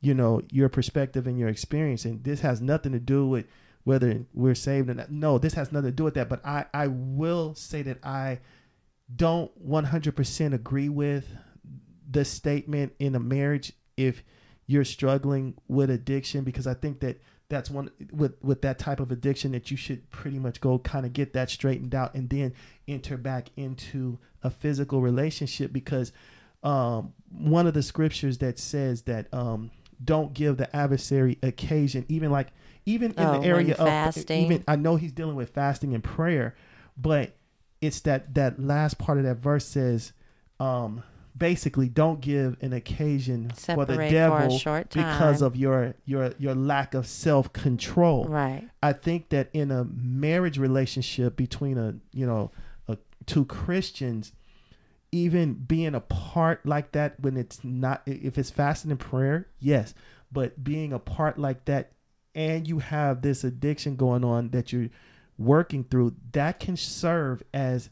[0.00, 3.46] you know your perspective and your experience, and this has nothing to do with
[3.84, 5.10] whether we're saved or not.
[5.12, 6.28] No, this has nothing to do with that.
[6.28, 8.40] But I I will say that I
[9.14, 11.28] don't 100% agree with
[12.10, 14.24] the statement in a marriage if
[14.66, 19.12] you're struggling with addiction because I think that that's one with with that type of
[19.12, 22.52] addiction that you should pretty much go kind of get that straightened out and then
[22.88, 26.12] enter back into a physical relationship because
[26.64, 29.70] um, one of the scriptures that says that um,
[30.02, 32.48] don't give the adversary occasion even like
[32.84, 34.44] even in Oh, the area of fasting.
[34.46, 36.54] even I know he's dealing with fasting and prayer
[36.96, 37.36] but
[37.80, 40.12] it's that that last part of that verse says
[40.58, 41.02] um
[41.36, 45.94] basically don't give an occasion for the Separate for a devil short because of your
[46.04, 48.26] your your lack of self-control.
[48.26, 48.68] Right.
[48.82, 52.50] i think that in a marriage relationship between a you know
[52.88, 52.96] a,
[53.26, 54.32] two christians
[55.12, 59.94] even being apart like that when it's not if it's fasting and prayer yes.
[60.32, 61.92] But being apart like that
[62.34, 64.90] and you have this addiction going on that you're
[65.38, 67.88] working through that can serve as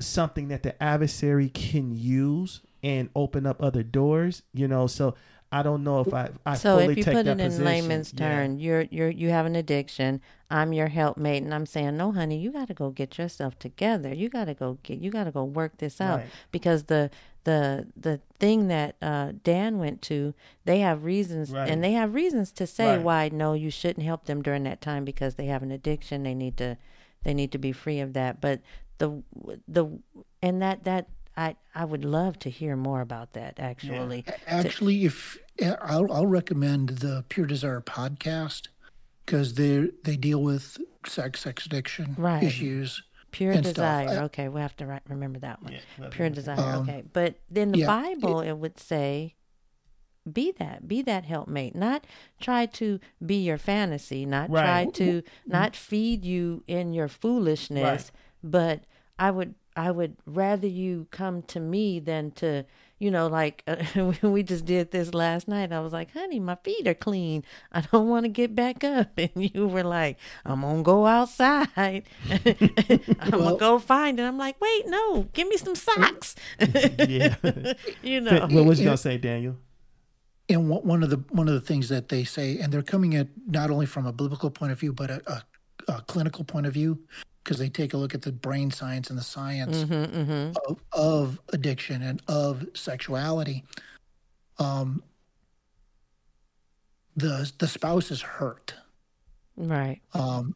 [0.00, 5.14] something that the adversary can use and open up other doors you know so
[5.50, 7.48] i don't know if i i So fully if you take put that it in
[7.48, 7.64] position.
[7.64, 8.18] layman's Yeah.
[8.18, 10.20] term, you're you're you have an addiction.
[10.48, 14.14] I'm your helpmate, and I'm saying, no, honey, you got to go get yourself together.
[14.14, 15.00] You got to go get.
[15.00, 16.28] You got to go work this out Right.
[16.52, 17.10] because the
[17.44, 21.68] the the thing that uh, Dan went to, they have reasons, Right.
[21.68, 23.02] and they have reasons to say Right.
[23.02, 26.22] why no, you shouldn't help them during that time because they have an addiction.
[26.22, 26.76] They need to
[27.24, 28.40] they need to be free of that.
[28.40, 28.60] But
[28.98, 29.22] the
[29.68, 29.86] the
[30.42, 31.08] and that that.
[31.38, 34.24] I, I would love to hear more about that actually.
[34.46, 35.36] Actually, if
[35.82, 38.68] I'll, I'll recommend the Pure Desire podcast
[39.26, 42.42] because they they deal with sex, sex addiction Right.
[42.42, 43.02] issues.
[43.32, 43.74] Pure and stuff.
[43.74, 44.20] desire.
[44.20, 45.74] I- okay, we have to ri- remember that one.
[45.74, 46.58] Yeah, Pure desire.
[46.58, 49.34] Um, okay, but in the yeah, Bible, it, would say,
[50.32, 52.06] "Be that, be that helpmate." Not
[52.40, 54.24] try to be your fantasy.
[54.24, 58.10] Not try to not feed you in your foolishness.
[58.50, 58.84] But
[59.18, 62.64] I would I would rather you come to me than to,
[62.98, 65.70] you know, like uh, we just did this last night.
[65.72, 67.44] I was like, honey, my feet are clean.
[67.72, 69.10] I don't want to get back up.
[69.18, 71.68] And you were like, I'm going to go outside.
[72.30, 74.22] I'm Well- going to go find it.
[74.22, 76.36] I'm like, wait, no, give me some socks.
[76.58, 77.34] yeah.
[78.02, 78.46] you know.
[78.50, 79.56] what was you gonna say, Daniel?
[80.48, 83.14] and one one of the one of the things that they say, and they're coming
[83.16, 85.42] at not only from a biblical point of view, but a, a,
[85.88, 86.98] a clinical point of view,
[87.42, 90.52] because they take a look at the brain science and the science Mm-hmm, mm-hmm.
[90.70, 93.64] of, of addiction and of sexuality.
[94.58, 95.02] Um,
[97.16, 98.74] the the spouse is hurt,
[99.56, 100.00] Right.
[100.12, 100.54] um,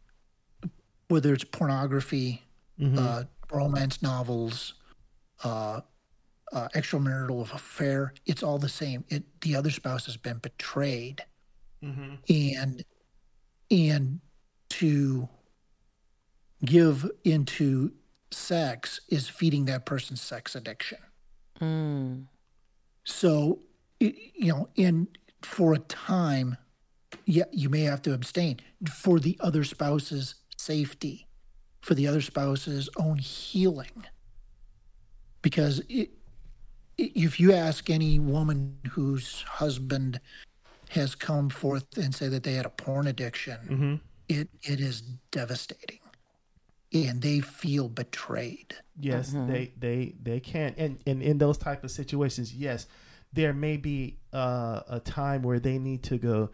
[1.08, 2.42] whether it's pornography,
[2.78, 2.98] Mhm.
[2.98, 4.74] uh, romance novels,
[5.42, 5.80] uh,
[6.52, 8.12] uh, extramarital affair.
[8.26, 9.04] It's all the same.
[9.08, 11.24] It the other spouse has been betrayed,
[11.82, 12.18] Mhm.
[12.54, 12.84] and
[13.70, 14.20] and
[14.70, 15.28] to
[16.64, 17.92] give into
[18.30, 20.98] sex is feeding that person's sex addiction.
[21.60, 22.26] Mm.
[23.04, 23.60] So,
[23.98, 25.08] you know, in
[25.42, 26.56] for a time,
[27.24, 31.26] yeah, you may have to abstain for the other spouse's safety,
[31.80, 34.06] for the other spouse's own healing.
[35.42, 36.10] Because it,
[36.98, 40.20] if you ask any woman whose husband
[40.90, 44.00] has come forth and say that they had a porn addiction, Mhm.
[44.30, 45.00] It it is
[45.32, 45.98] devastating,
[46.92, 48.74] and they feel betrayed.
[48.98, 52.86] Yes, they they they can, and and in those type of situations, yes,
[53.32, 56.50] there may be uh, a time where they need to go,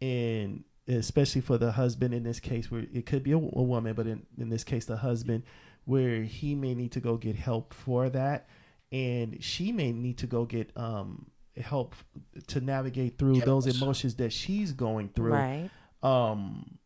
[0.00, 3.94] and especially for the husband in this case, where it could be a, a woman,
[3.94, 5.42] but in in this case, the husband,
[5.86, 8.48] where he may need to go get help for that,
[8.92, 11.26] and she may need to go get um
[11.56, 11.96] help
[12.46, 15.32] to navigate through those emotions that she's going through.
[15.32, 15.70] Right.
[16.04, 16.78] um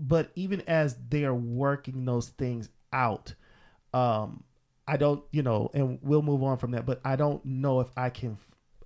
[0.00, 3.34] but even as they are working those things out
[3.92, 4.44] um
[4.86, 7.88] i don't you know and we'll move on from that but i don't know if
[7.96, 8.36] i can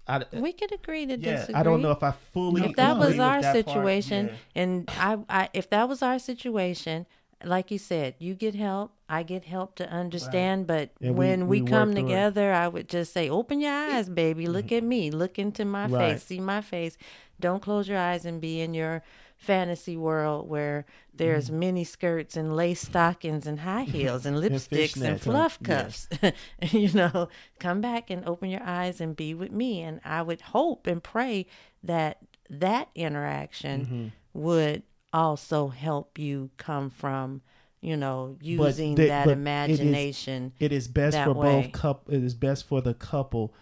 [0.09, 1.55] I, We could agree to yeah, disagree.
[1.55, 2.65] I don't know if I fully.
[2.65, 3.67] if that was our that part.
[3.67, 4.61] situation Yeah.
[4.63, 7.07] and I, I if that was our situation
[7.45, 11.61] like you said you get help i get help to understand but And when we,
[11.63, 12.09] we come work through it.
[12.09, 15.87] together i would just say open your eyes baby look at me look into my
[15.87, 16.13] Right.
[16.15, 16.97] face see my face
[17.41, 19.03] don't close your eyes and be in your
[19.43, 21.59] fantasy world where there's Mm-hmm.
[21.59, 25.19] mini skirts and lace stockings and high heels and lipsticks and, huh?
[25.19, 26.09] fluff cuffs
[26.63, 27.29] you know
[27.59, 31.03] come back and open your eyes and be with me and i would hope and
[31.03, 31.45] pray
[31.83, 34.07] that that interaction Mm-hmm.
[34.41, 37.43] would also help you come from
[37.81, 41.63] you know using they- that but it is- imagination it is best for way.
[41.63, 42.15] both couple.
[42.15, 43.53] It is best for the couple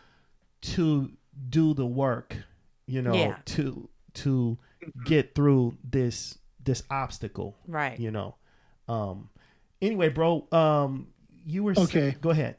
[0.62, 1.10] to
[1.48, 2.36] do the work,
[2.86, 3.36] you know, Yeah.
[3.46, 4.58] to to
[5.04, 7.56] get through this this obstacle.
[7.66, 8.36] right you know.
[8.88, 9.30] Um.
[9.82, 10.46] Anyway, bro.
[10.52, 11.08] Um.
[11.46, 12.16] You were sa- Okay.
[12.20, 12.56] Go ahead.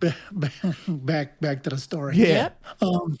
[0.88, 2.16] back back to the story.
[2.16, 2.26] Yeah.
[2.26, 2.64] Yep.
[2.82, 3.18] Um,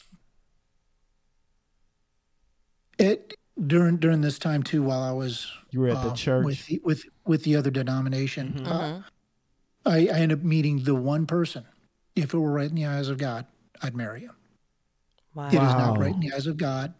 [2.98, 3.34] it
[3.66, 6.44] during during this time too, while I was You were at the uh, church.
[6.44, 8.66] with the, with with the other denomination, Mhm.
[8.66, 9.02] uh,
[9.86, 11.64] I, I ended up meeting the one person.
[12.16, 13.46] If it were right in the eyes of God,
[13.82, 14.36] I'd marry him.
[15.34, 16.94] wow It is not right in the eyes of God.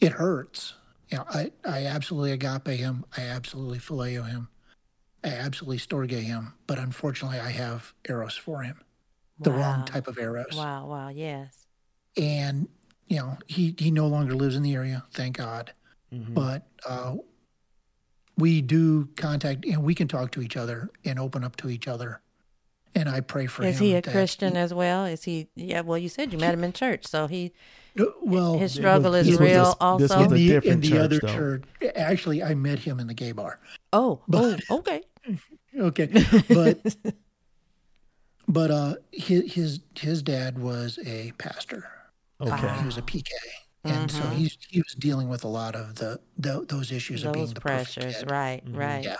[0.00, 0.74] It hurts.
[1.10, 3.04] You know, I, I absolutely agape him.
[3.16, 4.48] I absolutely phileo him.
[5.24, 6.54] I absolutely storge him.
[6.66, 8.80] But unfortunately, I have eros for him,
[9.40, 9.58] the Wow.
[9.58, 10.54] wrong type of eros.
[10.56, 11.66] wow wow yes
[12.16, 12.68] And
[13.06, 15.72] you know, he he no longer lives in the area, thank God.
[16.12, 16.34] Mhm.
[16.34, 17.16] But uh,
[18.36, 21.88] we do contact, and we can talk to each other and open up to each
[21.88, 22.20] other.
[22.94, 23.70] And I pray for him.
[23.70, 26.52] is he a that christian as well is he yeah well you said you met
[26.54, 27.52] him in church so he
[28.22, 30.48] well, his struggle was- is this was a- real this also was in a the,
[30.48, 31.28] different in the church, other though.
[31.34, 31.64] church,
[31.96, 33.58] actually, I met him in the gay bar.
[33.92, 35.02] oh But- oh okay
[35.78, 36.08] Okay,
[36.48, 36.96] but
[38.48, 41.88] but uh, his his his dad was a pastor.
[42.40, 42.78] okay.
[42.80, 43.28] He was a PK,
[43.84, 47.32] and so he's he was dealing with a lot of the, the those issues of
[47.34, 48.30] being the perfect pressures kid.
[48.30, 48.76] right Mhm.
[48.76, 49.16] right Yeah.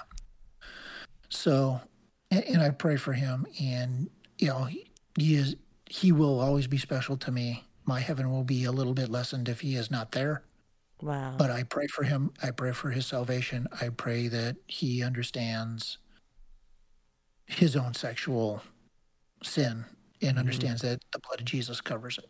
[1.29, 1.81] So,
[2.31, 5.57] and, and I pray for him, and you know, he, he is
[5.91, 7.65] he will always be special to me.
[7.89, 10.43] My heaven will be a little bit lessened if he is not there.
[11.01, 12.33] wow But I pray for him.
[12.43, 13.67] I pray for his salvation.
[13.81, 15.99] I pray that he understands
[17.47, 18.63] his own sexual
[19.43, 19.87] sin
[20.21, 20.39] and mm-hmm.
[20.39, 22.29] understands that the blood of Jesus covers it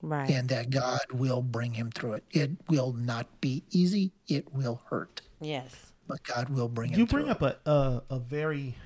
[0.00, 2.24] right and that God will bring him through it.
[2.30, 4.12] It will not be easy.
[4.28, 8.02] It will hurt, yes but God will bring him You through bring up a, a
[8.10, 8.76] a very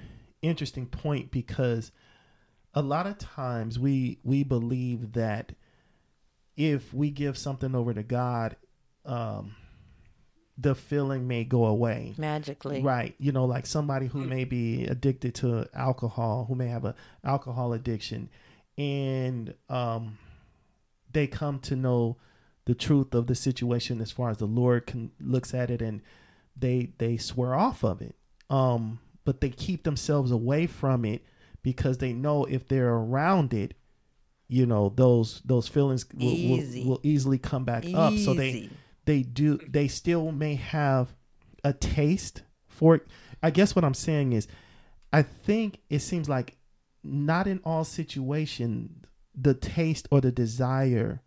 [0.42, 1.90] interesting point because
[2.74, 5.52] a lot of times we we believe that
[6.58, 8.56] if we give something over to God,
[9.06, 9.54] um,
[10.58, 12.14] the feeling may go away.
[12.18, 12.82] Magically.
[12.82, 13.14] right.
[13.18, 17.72] You know like somebody who may be addicted to alcohol who may have a alcohol
[17.72, 18.28] addiction
[18.76, 20.18] and um
[21.12, 22.16] they come to know
[22.64, 26.02] the truth of the situation as far as the lord can looks at it and
[26.56, 28.16] they they swear off of it.
[28.50, 31.22] Um but they keep themselves away from it
[31.62, 33.74] because they know if they're around it
[34.48, 38.68] you know those those feelings will, will, will easily come back up so they
[39.04, 41.14] they do they still may have
[41.64, 43.06] a taste for it.
[43.42, 44.48] I guess what I'm saying is
[45.12, 46.56] I think it seems like
[47.02, 48.90] not in all situations
[49.34, 51.22] the taste or the desire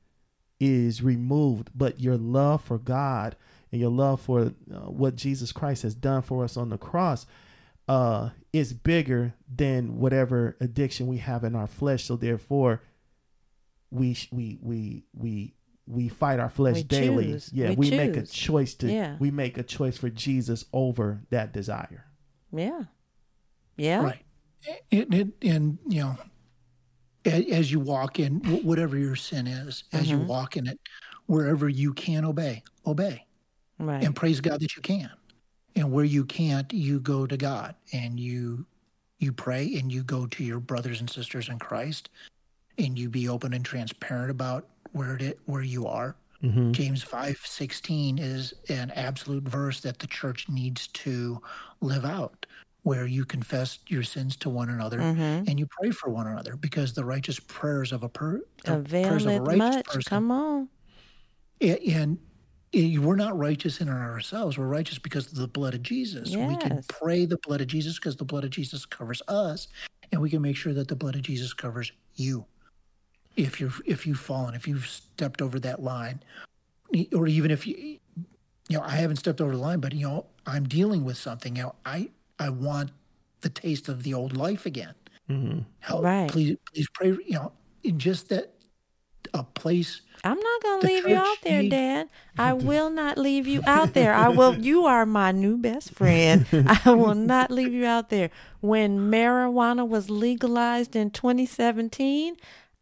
[0.59, 3.36] is removed, but your love for God
[3.72, 7.26] and your love for uh, what Jesus Christ has done for us on the cross
[7.88, 12.03] uh, is bigger than whatever addiction we have in our flesh.
[12.05, 12.82] So therefore,
[13.92, 15.54] we we we we
[15.88, 17.26] we fight our flesh We daily.
[17.34, 17.52] choose.
[17.54, 19.18] Yeah, We we, make a choice to Yeah.
[19.20, 22.06] we make a choice for Jesus over that desire.
[22.54, 22.84] Yeah.
[23.78, 24.04] Yeah.
[24.04, 24.26] Right.
[24.92, 26.18] And, and, and you know,
[27.26, 30.28] as you walk in, whatever your sin is, as you Mhm.
[30.28, 30.80] walk in it,
[31.26, 33.26] wherever you can obey, obey.
[33.80, 34.04] Right.
[34.04, 35.10] and praise God that you can.
[35.76, 38.66] And where you can't, you go to God and you
[39.18, 42.10] you pray and you go to your brothers and sisters in Christ
[42.82, 46.16] and you be open and transparent about where it where you are.
[46.44, 46.72] Mm-hmm.
[46.72, 51.40] James five sixteen is an absolute verse that the church needs to
[51.82, 52.46] live out,
[52.82, 55.48] where you confess your sins to one another mm-hmm.
[55.48, 59.26] and you pray for one another, because the righteous prayers of a per the prayers
[59.26, 59.86] of a righteous much.
[59.86, 60.68] person Come on.
[61.62, 62.18] a- and
[62.74, 64.58] we're not righteous in ourselves.
[64.58, 66.36] We're righteous because of the blood of Jesus.
[66.36, 69.68] We can pray the blood of Jesus because the blood of Jesus covers us,
[70.12, 72.46] and we can make sure that the blood of Jesus covers you.
[73.36, 76.20] If you're if you've fallen, if you've stepped over that line,
[77.16, 80.26] or even if you, you know, I haven't stepped over the line, but you know,
[80.46, 81.56] I'm dealing with something.
[81.56, 82.10] You know, I
[82.40, 82.92] I want
[83.42, 84.94] the taste of the old life again.
[85.30, 85.60] Mm-hmm.
[85.80, 86.30] Help, Right.
[86.30, 87.10] please, please pray.
[87.10, 87.52] You know,
[87.84, 88.52] in just that
[89.34, 92.10] a place I'm not going to leave you out there, needs- Dad.
[92.38, 94.14] I will not leave you out there.
[94.14, 94.56] I will.
[94.58, 96.46] You are my new best friend.
[96.86, 98.30] I will not leave you out there.
[98.60, 102.36] When marijuana was legalized in 2017,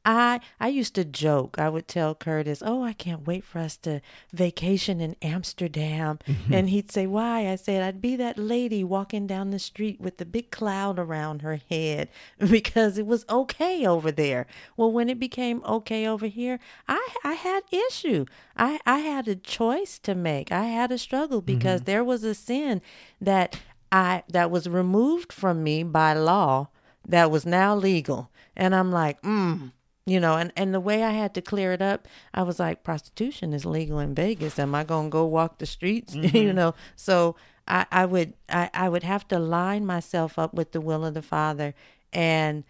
[0.10, 1.60] I I used to joke.
[1.60, 4.02] I would tell Curtis, "Oh, I can't wait for us to
[4.34, 6.18] vacation in Amsterdam."
[6.52, 10.18] And he'd say, "Why?" I said, "I'd be that lady walking down the street with
[10.18, 15.20] the big cloud around her head because it was okay over there." Well, when it
[15.20, 18.26] became okay over here, I I had issue.
[18.58, 20.52] I I had a choice to make.
[20.52, 22.82] I had a struggle because there was a sin
[23.22, 23.60] that
[23.92, 26.70] I that was removed from me by law
[27.08, 28.32] that was now legal.
[28.56, 29.72] And I'm like, mm,
[30.06, 32.84] you know, and, and the way I had to clear it up, I was like,
[32.84, 34.58] prostitution is legal in Vegas.
[34.58, 36.16] Am I gonna go walk the streets?
[36.16, 36.56] you mm-hmm.
[36.56, 37.36] know, so
[37.68, 41.14] I, I would I, I would have to line myself up with the will of
[41.14, 41.76] the Father
[42.12, 42.64] and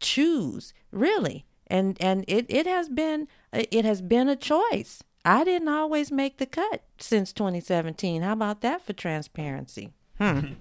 [0.00, 1.44] choose really.
[1.66, 5.02] And and it, it has been it has been a choice.
[5.24, 8.22] I didn't always make the cut since 2017.
[8.22, 9.92] How about that for transparency?
[10.16, 10.40] Hmm.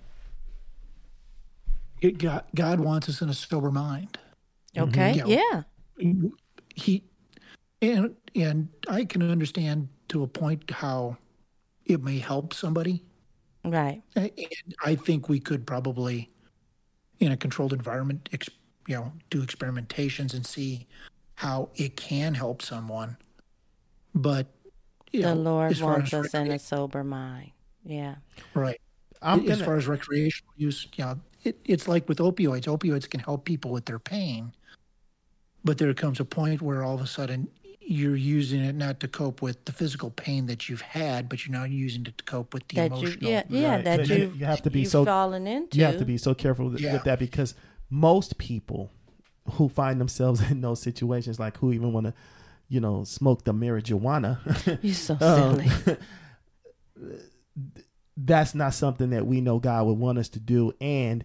[2.02, 4.18] it, God, God wants us in a sober mind.
[4.78, 5.14] Okay.
[5.14, 5.30] Mm-hmm.
[5.30, 5.38] Yeah.
[5.54, 5.64] Yeah.
[6.76, 7.04] He
[7.82, 11.18] and and I can understand to a point how
[11.86, 13.04] it may help somebody.
[13.64, 14.02] Right.
[14.16, 14.32] And
[14.84, 16.30] I think we could probably,
[17.20, 18.50] in a controlled environment, ex,
[18.88, 20.88] you know, do experimentations and see
[21.36, 23.18] how it can help someone.
[24.16, 24.48] But
[25.12, 27.52] you The know, Lord as far wants as us in a sober mind.
[27.84, 28.16] Yeah.
[28.54, 28.80] right.
[29.22, 32.66] I'm as gonna, far as recreational use, you know, it, it's like with opioids.
[32.66, 34.52] Opioids can help people with their pain,
[35.68, 37.50] but there comes a point where all of a sudden
[37.82, 41.58] you're using it not to cope with the physical pain that you've had, but you're
[41.58, 43.32] now using it to cope with the That you emotional.
[43.32, 43.86] yeah, yeah, Right.
[43.86, 45.78] that you you have to be so- fallen into.
[45.78, 46.94] you have to be so careful with, Yeah.
[46.94, 47.54] with that because
[47.90, 48.92] most people
[49.52, 52.14] who find themselves in those situations, like who even want to,
[52.68, 54.32] you know, smoke the marijuana,
[54.84, 55.98] You're so um, silly.
[58.18, 60.74] that's not something that we know God would want us to do.
[60.82, 61.24] And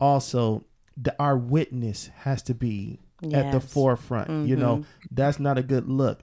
[0.00, 0.64] also,
[0.96, 3.72] the, our witness has to be at the Yes.
[3.72, 4.48] forefront.
[4.48, 6.22] You know, that's not a good look.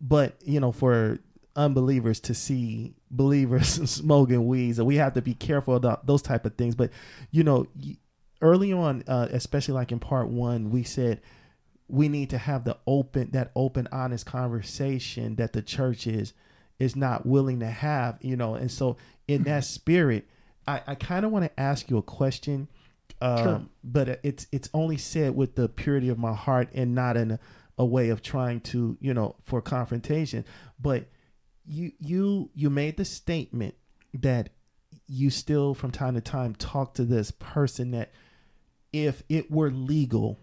[0.00, 1.18] But, you know, for
[1.56, 6.54] unbelievers to see believers smoking weeds, we have to be careful about those type of
[6.56, 6.74] things.
[6.74, 6.90] But,
[7.30, 7.66] you know,
[8.40, 11.20] early on, uh, especially like in part one, we said
[11.88, 16.32] we need to have the open, that open, honest conversation that the church is
[16.78, 18.54] is not willing to have, you know.
[18.54, 18.96] And so,
[19.28, 20.26] in that spirit,
[20.66, 22.68] I, I kind of want to ask you a question,
[23.20, 23.62] um, Sure.
[23.84, 27.40] but it's it's only said with the purity of my heart and not in a,
[27.78, 30.44] a way of trying to, you know, for confrontation.
[30.80, 31.08] But
[31.66, 33.74] you you you made the statement
[34.14, 34.50] that
[35.06, 38.10] you still from time to time talk to this person that
[38.92, 40.40] if it were legal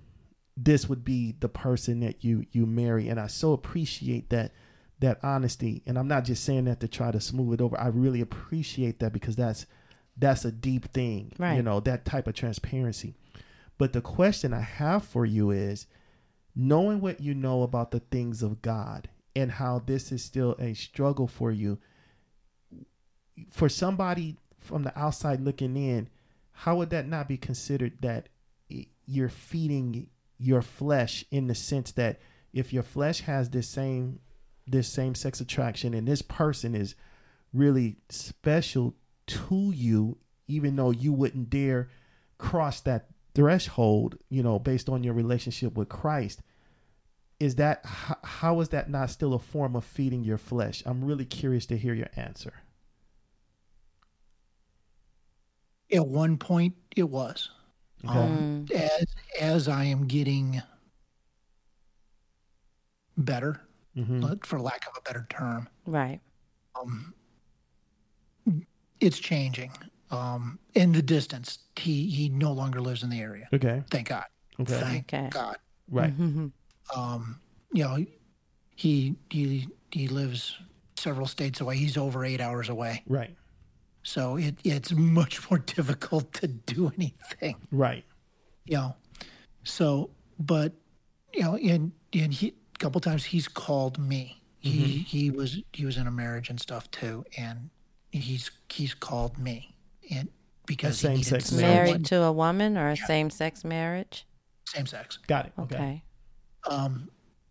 [0.56, 4.52] this would be the person that you you marry and i so appreciate that
[5.00, 7.88] that honesty and i'm not just saying that to try to smooth it over i
[7.88, 9.66] really appreciate that because that's
[10.18, 13.13] that's a deep thing you know that type of transparency.
[13.78, 15.86] But the question i have for you is
[16.55, 20.74] knowing what you know about the things of god and how this is still a
[20.74, 21.78] struggle for you
[23.51, 26.09] for somebody from the outside looking in
[26.51, 28.30] how would that not be considered that
[29.05, 30.09] you're feeding
[30.39, 32.20] your flesh in the sense that
[32.51, 34.20] if your flesh has this same
[34.65, 36.95] this same sex attraction and this person is
[37.53, 38.95] really special
[39.28, 40.18] to you
[40.48, 41.90] even though you wouldn't dare
[42.38, 46.42] cross that threshold you know based on your relationship with Christ
[47.40, 51.04] is that how, how is that not still a form of feeding your flesh i'm
[51.04, 52.54] really curious to hear your answer
[55.92, 57.50] At one point, it was.
[58.06, 58.18] Okay.
[58.20, 59.06] Um, as
[59.40, 60.62] as I am getting
[63.18, 63.62] better,
[63.96, 64.20] Mhm.
[64.22, 66.20] but for lack of a better term, Right.
[66.76, 67.14] um,
[69.00, 69.72] it's changing.
[70.10, 73.48] Um, in the distance, he he no longer lives in the area.
[73.54, 74.24] okay Thank God.
[74.60, 75.30] okay Thank Okay.
[75.32, 75.58] God.
[75.89, 76.52] right Mhm.
[76.95, 77.39] Um,
[77.74, 78.06] you know,
[78.76, 80.58] he he he lives
[80.95, 81.78] several states away.
[81.78, 83.36] He's over eight hours away, right
[84.04, 87.56] so it it's much more difficult to do anything.
[87.72, 88.06] right
[88.66, 88.95] you know
[89.64, 90.72] so but
[91.34, 95.86] you know and and he a couple times he's called me he he was he
[95.86, 97.70] was in a marriage and stuff too and
[98.18, 99.76] he's he's called me
[100.13, 100.30] and
[100.65, 104.26] because he needed same-sex someone- Married to a woman or a same sex marriage?
[104.65, 105.18] same sex.
[105.28, 105.53] Got it.
[105.59, 106.03] Okay, Okay.
[106.70, 107.09] um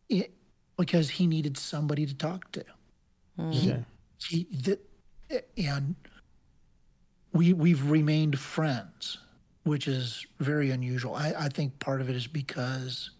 [0.08, 0.32] it,
[0.78, 2.64] because he needed somebody to talk to.
[3.50, 3.84] He, Okay.
[4.28, 4.78] he the,
[5.56, 5.94] and
[7.32, 9.18] we we've remained friends
[9.64, 11.14] which is very unusual.
[11.16, 13.10] I, I think part of it is because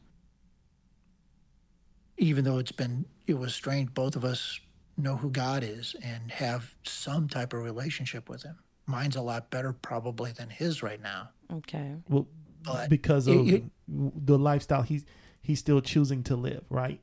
[2.19, 4.61] even though it's been it was strange both of us
[4.97, 9.51] know who god is and have some type of relationship with him mine's a lot
[9.51, 11.95] better probably than his right now Okay.
[12.09, 12.27] well
[12.65, 15.05] But because of it- the lifestyle he's
[15.43, 17.01] he's still choosing to live right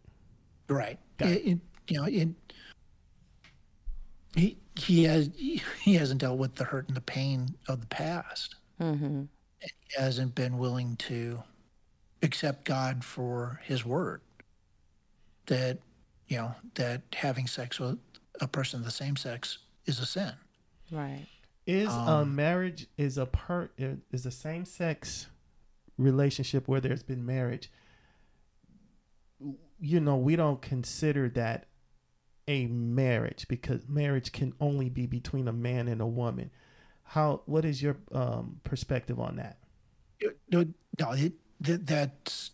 [0.69, 0.97] Right.
[1.17, 2.29] Got It, it- you know, it,
[4.35, 8.55] he he has he hasn't dealt with the hurt and the pain of the past.
[8.81, 9.23] Mm-hmm.
[9.59, 11.43] He hasn't been willing to
[12.21, 14.21] accept God for His word.
[15.47, 15.79] That
[16.33, 17.99] you know that having sex with
[18.41, 20.33] a person of the same sex is a sin.
[20.91, 21.27] Right.
[21.67, 23.69] is a Um, marriage is a per
[24.11, 25.27] is a same sex
[25.97, 27.71] relationship where there's been marriage
[29.79, 31.67] you know we don't consider that
[32.47, 36.49] a marriage because marriage can only be between a man and a woman
[37.03, 39.59] how what is your um perspective on that
[40.51, 40.65] No,
[40.99, 42.51] no, it, that that's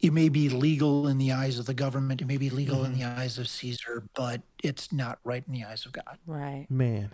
[0.00, 2.20] it may be legal in the eyes of the government.
[2.20, 5.64] It may be legal in the eyes of Caesar, but it's not right in the
[5.64, 6.18] eyes of God.
[6.26, 6.66] Right.
[6.70, 7.10] man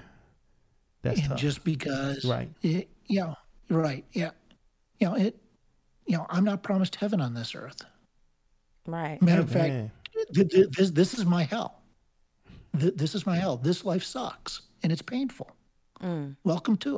[1.03, 2.51] that's and tough just because Right.
[2.63, 3.35] it, yeah
[3.69, 4.31] right yeah
[4.99, 5.37] you know it
[6.07, 7.83] you know i'm not promised heaven on this earth
[8.87, 9.21] Right.
[9.21, 9.91] matter of fact
[10.35, 11.83] th- th- this, this is my hell
[12.81, 15.51] Th- this is my hell this life sucks and it's painful
[16.03, 16.37] Mm.
[16.43, 16.97] welcome to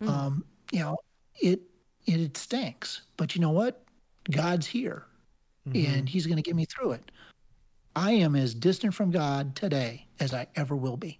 [0.00, 0.42] it um
[0.72, 0.96] you know
[1.42, 1.60] it
[2.06, 3.83] it, it stinks but you know what
[4.30, 5.06] god's here
[5.66, 5.94] Mm-hmm.
[5.94, 7.10] and he's going to get me through it
[7.96, 11.18] i am as distant from god today as i ever will be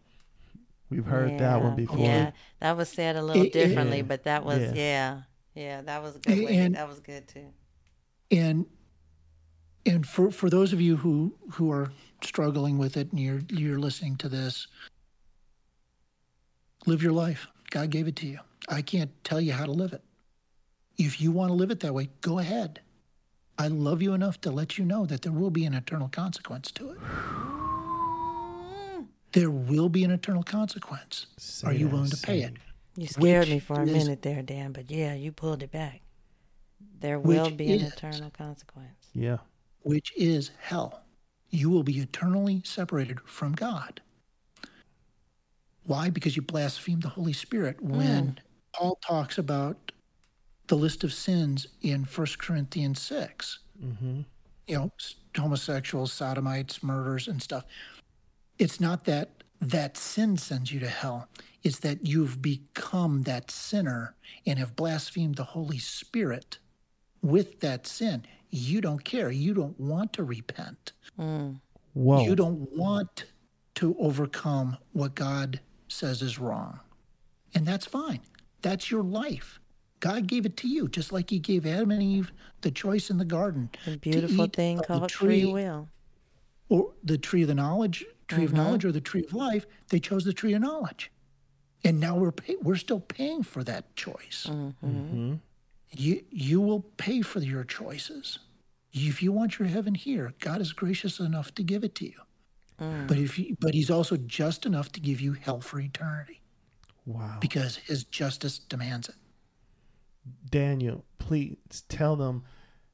[0.90, 4.02] we've heard that one before Yeah, that was said a little It- it- differently, Yeah,
[4.02, 4.74] but that was yeah.
[4.74, 5.20] yeah,
[5.55, 6.44] yeah, that was a good.
[6.44, 6.57] way.
[6.59, 7.46] And- that was good too.
[8.30, 8.66] and
[9.86, 11.90] and for for those of you who who are
[12.22, 14.66] struggling with it and you're you're listening to this
[16.86, 18.38] live your life god gave it to you
[18.68, 20.02] i can't tell you how to live it
[20.98, 22.80] if you want to live it that way go ahead
[23.59, 26.70] i love you enough to let you know that there will be an eternal consequence
[26.70, 26.98] to it
[29.32, 32.55] there will be an eternal consequence Say are you willing to pay it
[32.96, 35.72] You scared Which me for a is- minute there, Dan, but yeah, you pulled it
[35.72, 36.02] back.
[37.00, 39.09] There will be an is- eternal consequence.
[39.12, 39.38] yeah
[39.82, 41.02] which is hell.
[41.50, 44.00] You will be eternally separated from God.
[45.84, 46.11] Why?
[46.11, 47.80] Because you blaspheme the Holy Spirit.
[47.82, 48.32] When hmm.
[48.72, 49.92] Paul talks about
[50.67, 54.21] the list of sins in 1 Corinthians 6, mm-hmm.
[54.67, 54.91] you know,
[55.37, 57.65] homosexuals, sodomites, murders, and stuff,
[58.59, 61.29] it's not that that sin sends you to hell.
[61.62, 64.15] It's that you've become that sinner
[64.47, 66.59] and have blasphemed the Holy Spirit
[67.23, 68.25] with that sin.
[68.51, 69.31] You don't care.
[69.31, 70.93] You don't want to repent.
[71.19, 71.61] Mm.
[71.95, 73.25] whoa You don't want
[73.77, 76.81] to overcome what God says is wrong.
[77.55, 78.21] And that's fine.
[78.62, 79.61] That's your life.
[80.05, 82.30] God gave it to you, just like He gave Adam and Eve
[82.61, 83.70] the choice in the garden.
[83.86, 85.88] A to beautiful eat thing of the called free tree will.
[86.68, 88.57] Or the tree of the knowledge, tree of Mhm.
[88.57, 89.64] knowledge, or the tree of life.
[89.88, 91.11] They chose the tree of knowledge,
[91.84, 94.46] and now we're pay- we're still paying for that choice.
[94.48, 95.36] Mm-hmm.
[95.96, 98.38] You you will pay for your choices.
[98.92, 102.20] If you want your heaven here, God is gracious enough to give it to you.
[102.78, 103.07] Mm.
[103.09, 106.40] But if you, but He's also just enough to give you hell for eternity
[107.07, 107.38] Wow.
[107.40, 109.14] because His justice demands it.
[110.49, 111.57] Daniel, please
[111.89, 112.45] tell them,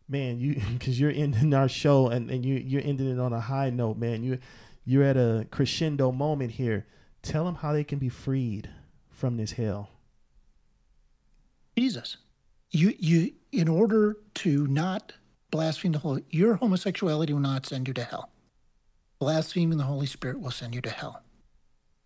[0.09, 3.41] man, you because you're ending our show and, and you you're ending it on a
[3.41, 4.23] high note, man.
[4.23, 4.39] You
[4.85, 6.87] you're at a crescendo moment here.
[7.23, 8.71] Tell them how they can be freed
[9.11, 9.91] from this hell.
[11.77, 12.17] Jesus,
[12.71, 15.13] you you in order to not
[15.51, 18.31] blaspheme the Holy, your homosexuality will not send you to hell.
[19.19, 21.23] Blaspheming the Holy Spirit will send you to hell.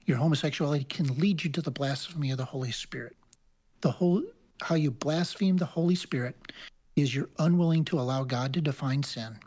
[0.05, 3.17] Your homosexuality can lead you to the blasphemy of the Holy Spirit.
[3.81, 4.23] The whole
[4.63, 6.53] how you blaspheme the Holy Spirit
[6.97, 9.39] is you're unwilling to allow God to define sin.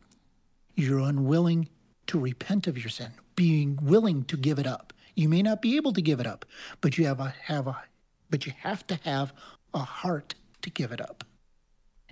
[0.75, 1.69] You're unwilling
[2.07, 4.93] to repent of your sin, being willing to give it up.
[5.15, 6.45] You may not be able to give it up,
[6.81, 7.77] but you have a have a
[8.29, 9.33] but you have to have
[9.73, 11.23] a heart to give it up.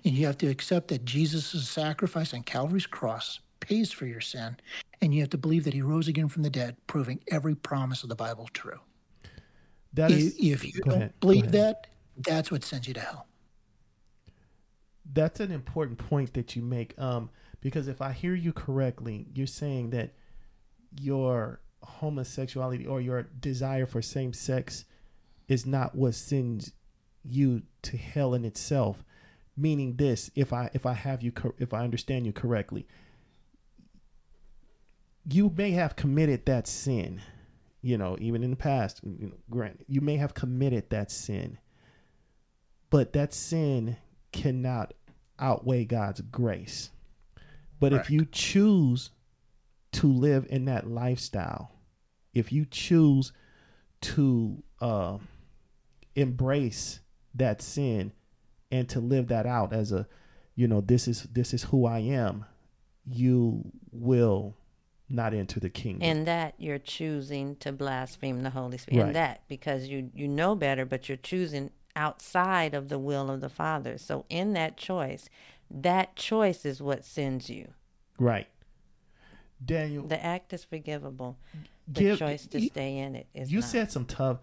[0.04, 4.56] And you have to accept that Jesus' sacrifice on Calvary's cross pays for your sin.
[5.00, 8.02] And you have to believe that he rose again from the dead, proving every promise
[8.02, 8.80] of the Bible true.
[9.92, 11.88] That is if, you don't ahead, believe that,
[12.24, 13.26] that's what sends you to hell.
[15.12, 19.46] that's an important point that you make um because if i hear you correctly you're
[19.46, 20.12] saying that
[20.98, 24.84] your homosexuality or your desire for same sex
[25.48, 26.72] is not what sends
[27.22, 29.04] you to hell in itself
[29.56, 32.86] meaning this if i if i have you cor- if i understand you correctly
[35.28, 37.20] you may have committed that sin
[37.82, 41.58] you know even in the past you know granted you may have committed that sin
[42.96, 43.98] but that sin
[44.32, 44.94] cannot
[45.38, 46.88] outweigh God's grace.
[47.78, 49.10] But if you choose
[49.92, 51.72] to live in that lifestyle,
[52.32, 53.32] if you choose
[54.00, 55.18] to uh,
[56.14, 57.00] embrace
[57.34, 58.12] that sin
[58.70, 60.08] and to live that out as a,
[60.54, 62.46] you know, this is this is who I am,
[63.04, 64.56] you will
[65.10, 66.02] not enter the kingdom.
[66.02, 69.02] And that you're choosing to blaspheme the Holy Spirit.
[69.02, 69.08] Right.
[69.08, 73.40] In that because you you know better, but you're choosing outside of the will of
[73.40, 73.98] the Father.
[73.98, 75.28] So in that choice,
[75.70, 77.72] that choice is what sends you.
[78.18, 78.46] right.
[79.64, 81.38] Daniel, The act is forgivable.
[81.88, 83.68] The Give- choice to you- stay in it is you not.
[83.68, 84.38] said some tough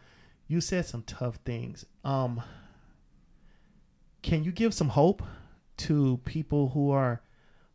[0.47, 2.41] you said some tough things um
[4.23, 5.21] can you give some hope
[5.77, 7.21] to people who are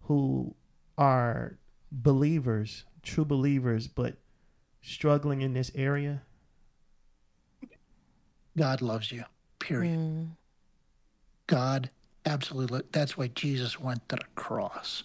[0.03, 0.55] who
[0.99, 1.59] are
[1.93, 4.17] believers true believers but
[4.83, 6.23] struggling in this area
[8.57, 9.23] God loves you,
[9.69, 9.99] period.
[9.99, 10.29] Mm,
[11.47, 11.91] God
[12.27, 15.05] absolutely, that's why Jesus went to the cross.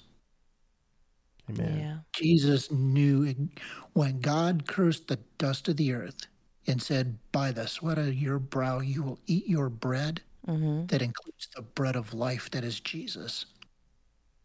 [1.49, 1.97] amen yeah.
[2.13, 3.49] Jesus knew
[3.93, 6.27] when God cursed the dust of the earth
[6.67, 11.01] and said, By the sweat of your brow you will eat your bread, hmm that
[11.01, 13.45] includes the bread of life that is Jesus.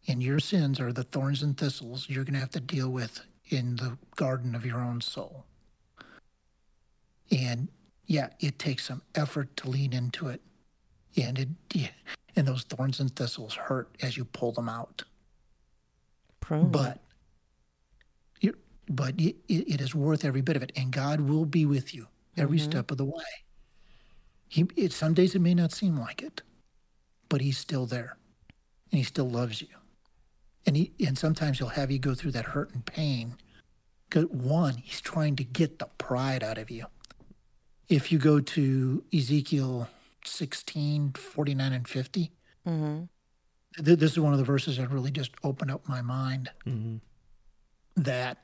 [0.07, 3.21] And your sins are the thorns and thistles you're going to have to deal with
[3.49, 5.45] in the garden of your own soul.
[7.31, 7.67] And
[8.09, 10.41] yeah, it takes some effort to lean into it.
[11.15, 11.89] And it yeah,
[12.35, 15.03] and those thorns and thistles hurt as you pull them out.
[16.41, 16.71] Prune.
[16.71, 17.01] But
[18.41, 18.55] you
[18.89, 20.71] but it, it is worth every bit of it.
[20.75, 22.63] And God will be with you every Mhm.
[22.63, 23.45] step of the way.
[24.47, 26.41] He it, some days it may not seem like it,
[27.29, 28.17] but he's still there.
[28.91, 29.67] And he still loves you.
[30.65, 33.35] And he and sometimes he'll have you go through that hurt and pain.
[34.09, 36.87] Cause one, he's trying to get the pride out of you.
[37.89, 39.89] If you go to Ezekiel
[40.25, 42.31] 16, 49 and 50,
[42.65, 43.03] hmm
[43.83, 46.97] th- this is one of the verses that really just opened up my mind hmm
[47.95, 48.37] that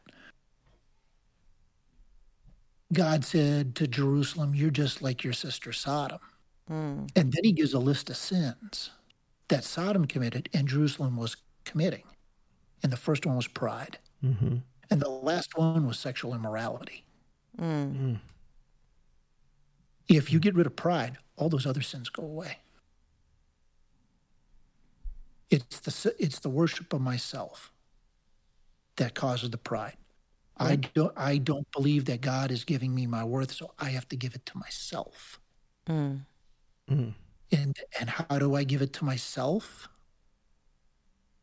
[2.93, 6.19] God said to Jerusalem, You're just like your sister Sodom.
[6.69, 7.09] Mm.
[7.15, 8.89] And then he gives a list of sins
[9.49, 12.03] that Sodom committed and Jerusalem was committing.
[12.83, 13.99] And the first one was pride.
[14.21, 14.57] hmm
[14.89, 17.05] And the last one was sexual immorality.
[17.59, 17.95] Mm.
[17.95, 18.19] Mm.
[20.07, 22.57] If you get rid of pride, all those other sins go away.
[25.49, 27.71] It's the it's the worship of myself
[28.97, 29.97] that causes the pride.
[30.57, 34.07] I don't I don't believe that God is giving me my worth, so I have
[34.09, 35.39] to give it to myself.
[35.87, 36.21] Mm.
[36.89, 37.13] Mm.
[37.51, 39.89] And and how do I give it to myself?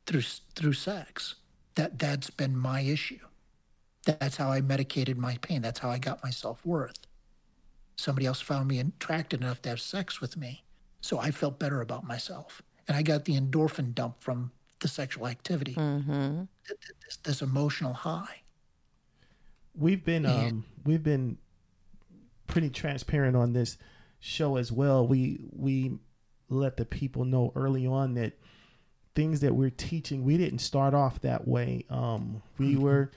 [0.07, 0.23] Through
[0.57, 1.37] through sex.
[1.75, 3.21] That that's been my issue.
[4.05, 5.63] That's how I medicated my pain.
[5.63, 6.99] That's how I got my self worth.
[8.03, 10.65] Somebody else found me attractive enough to have sex with me.
[11.01, 12.61] So I felt better about myself.
[12.89, 14.51] And I got the endorphin dump from
[14.81, 16.43] the sexual activity, Mm-hmm.
[17.07, 18.43] this, this emotional high.
[19.75, 20.47] we've been Yeah.
[20.49, 21.39] um we've been
[22.49, 23.79] pretty transparent on this
[24.19, 25.07] show as well.
[25.07, 25.99] We we
[26.49, 28.33] let the people know early on that
[29.15, 31.85] things that we're teaching, we didn't start off that way.
[31.89, 33.13] Um we were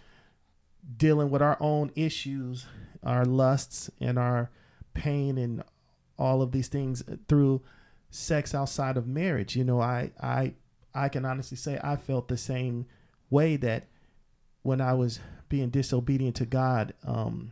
[0.98, 2.68] dealing with our own issues,
[3.02, 4.52] our lusts and our
[4.96, 5.64] pain and
[6.18, 7.62] all of these things through
[8.10, 9.56] sex outside of marriage.
[9.56, 10.54] You know, I I
[10.94, 12.88] I can honestly say I felt the same
[13.30, 13.88] way that
[14.64, 15.20] when I was
[15.50, 17.52] being disobedient to God, um,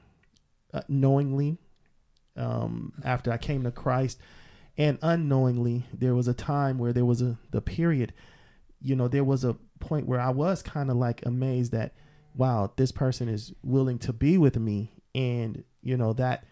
[0.73, 1.57] uh, knowingly,
[2.35, 4.19] um, after I came to Christ,
[4.77, 8.13] and unknowingly, there was a time where there was a the period,
[8.81, 11.93] you know, there was a point where I was kind of like amazed that,
[12.35, 16.45] wow, this person is willing to be with me, and you know that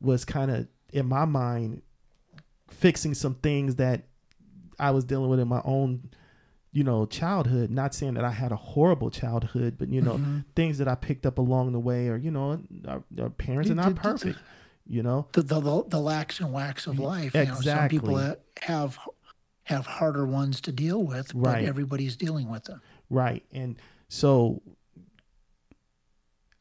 [0.00, 1.82] was kind of in my mind
[2.68, 4.04] fixing some things that
[4.78, 6.10] I was dealing with in my own
[6.72, 10.44] you know childhood not saying that i had a horrible childhood but you know Mhm.
[10.54, 13.74] things that i picked up along the way or you know our, our parents are
[13.74, 14.38] not perfect
[14.86, 17.34] you know The, the, the, the lax and wax of life.
[17.34, 18.18] You know, some people
[18.62, 18.98] have
[19.64, 21.64] have harder ones to deal with, but Right.
[21.64, 22.82] everybody's dealing with them.
[23.08, 23.76] right and
[24.08, 24.60] so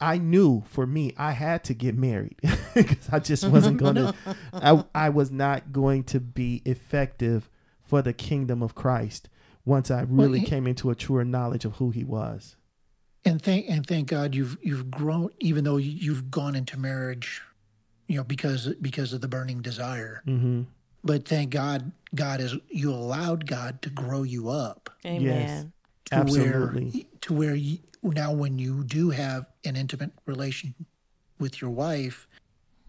[0.06, 2.36] i knew for me i had to get married
[2.76, 4.14] because i just wasn't going to
[4.54, 7.50] I, I was not going to be effective
[7.82, 9.30] for the kingdom of christ
[9.66, 12.56] once i really he- came into a truer knowledge of who he was
[13.28, 17.42] and thank and thank God you've you've grown even though you- you've gone into marriage,
[18.08, 20.22] you know because because of the burning desire.
[20.28, 20.64] mm-hmm.
[21.04, 25.74] But thank God God is you allowed God to grow you up Amen.
[26.06, 26.90] To Absolutely.
[26.92, 30.76] where to where you, now when you do have an intimate relation
[31.40, 32.28] with your wife,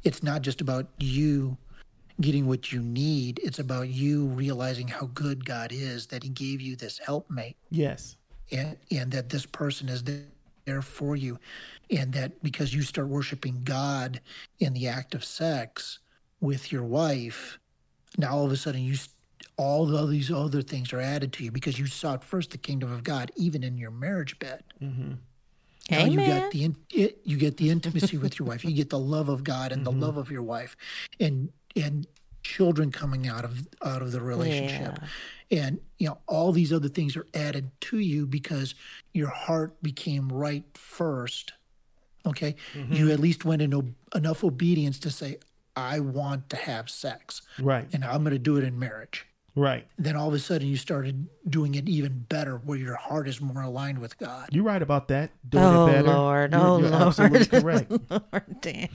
[0.05, 1.57] it's not just about you
[2.21, 3.41] getting what you need.
[3.43, 8.17] It's about you realizing how good God is that He gave you this helpmate yes
[8.53, 11.39] and, and that this person is there for you
[11.91, 14.21] and that because you start worshiping god
[14.59, 16.01] in the act of sex
[16.41, 17.59] with your wife
[18.19, 18.97] now all of a sudden you
[19.57, 22.93] all of these other things are added to you because you sought first the kingdom
[22.93, 24.63] of god even in your marriage bed.
[24.83, 25.13] Mm-hmm.
[25.91, 28.65] now you get the in, it, you get the intimacy with your wife.
[28.65, 30.77] You get the love of god and the love of your wife
[31.21, 32.07] and and
[32.43, 34.99] children coming out of out of the relationship.
[35.51, 38.75] And you know all these other things are added to you because
[39.15, 41.53] your heart became right first
[42.27, 42.57] okay?
[42.91, 45.39] You at least went in o- enough obedience to say
[45.77, 47.87] i want to have sex right.
[47.93, 49.27] and i'm going to do it in marriage
[49.57, 53.27] right then all of a sudden you started doing it even better where your heart
[53.27, 55.31] is more aligned with god You're right about that.
[55.49, 56.09] Doing Oh it better.
[56.09, 56.53] Lord!
[56.53, 57.03] You're, oh you're Lord!
[57.03, 57.91] absolutely correct.
[58.11, 58.89] Lord, Dan,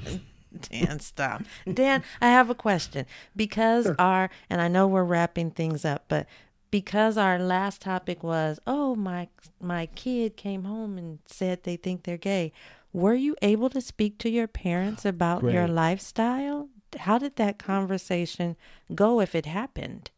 [0.70, 1.43] Dan, stop.
[1.72, 3.05] Dan, I have a question
[3.36, 6.28] because our and I know we're wrapping things up, but
[6.70, 9.28] because our last topic was, oh my
[9.59, 12.53] my kid came home and said they think they're gay.
[12.93, 16.70] Were you able to speak to your parents about your lifestyle?
[16.99, 18.57] How did that conversation
[18.93, 20.12] go if it happened?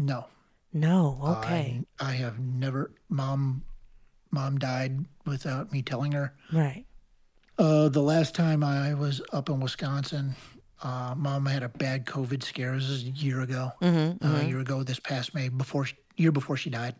[0.00, 0.26] No
[0.72, 1.18] No.
[1.38, 1.82] Okay.
[2.00, 3.62] I, I have never mom
[4.30, 6.84] mom died without me telling her right.
[7.58, 10.34] Uh, the last time I was up in Wisconsin,
[10.82, 12.74] uh, mom had a bad COVID scare.
[12.74, 13.72] This is a year ago.
[13.82, 16.94] Mm-hmm, Uh, a year ago this past May, before she, year before she died.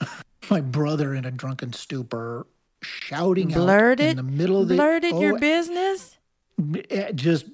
[0.50, 2.46] My brother in a drunken stupor,
[2.82, 4.10] shouting out Blurted.
[4.10, 6.18] in the middle of the Blurted your oh, business.
[6.90, 7.46] eh, just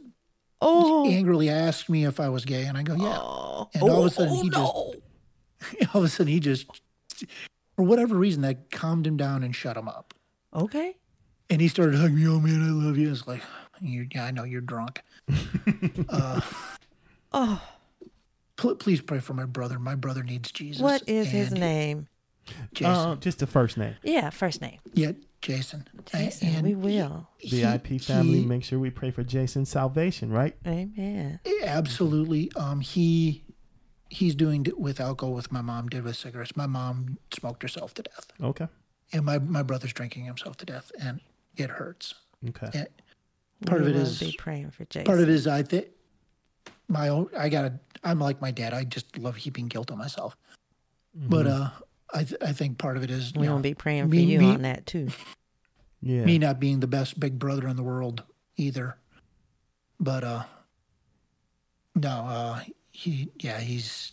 [0.60, 1.06] Oh.
[1.08, 3.18] angrily asked me if I was gay, and I go, yeah.
[3.20, 3.68] Oh.
[3.74, 4.74] And all of a sudden Oh, he just,
[5.94, 6.66] all of a sudden he just,
[7.76, 10.14] for whatever reason, that calmed him down and shut him up.
[10.54, 10.96] Okay.
[11.50, 12.26] And he started hugging me.
[12.26, 13.10] Oh man, I love you.
[13.10, 13.42] It's like,
[13.80, 15.02] you, yeah, I know you're drunk.
[16.08, 16.40] uh,
[17.32, 17.60] Oh,
[18.56, 19.78] pl- please pray for my brother.
[19.78, 20.80] My brother needs Jesus.
[20.80, 22.08] what is his name?
[22.72, 22.92] Jason.
[22.92, 23.96] Uh, just the first name.
[24.02, 24.78] Yeah, first name.
[24.94, 25.12] yeah,
[25.46, 25.86] Jason.
[26.06, 27.28] Jason, and we will.
[27.38, 28.40] he- BIP family.
[28.40, 30.30] he- make sure we pray for Jason's salvation.
[30.32, 30.56] Right.
[30.66, 31.38] Amen.
[31.62, 32.50] absolutely.
[32.56, 33.44] Um, he
[34.08, 36.56] he's doing it with alcohol with my mom did with cigarettes.
[36.56, 38.66] My mom smoked herself to death, Okay.
[39.12, 41.20] and my my brother's drinking himself to death, and
[41.56, 42.14] it hurts.
[42.48, 42.70] Okay.
[42.74, 42.88] And
[43.66, 45.06] part we of it will is be praying for Jason.
[45.06, 45.86] part of it is I think
[46.88, 47.28] my own.
[47.38, 47.78] I gotta.
[48.02, 48.74] I'm like my dad.
[48.74, 50.36] I just love heaping guilt on myself.
[51.14, 51.70] But uh,
[52.14, 54.38] I th- I think part of it is we know, will be praying for you
[54.38, 55.08] me- on that too.
[56.02, 56.24] Yeah.
[56.24, 58.22] me not being the best big brother in the world
[58.56, 58.96] either.
[59.98, 60.44] But uh
[61.94, 64.12] no, uh he yeah, he's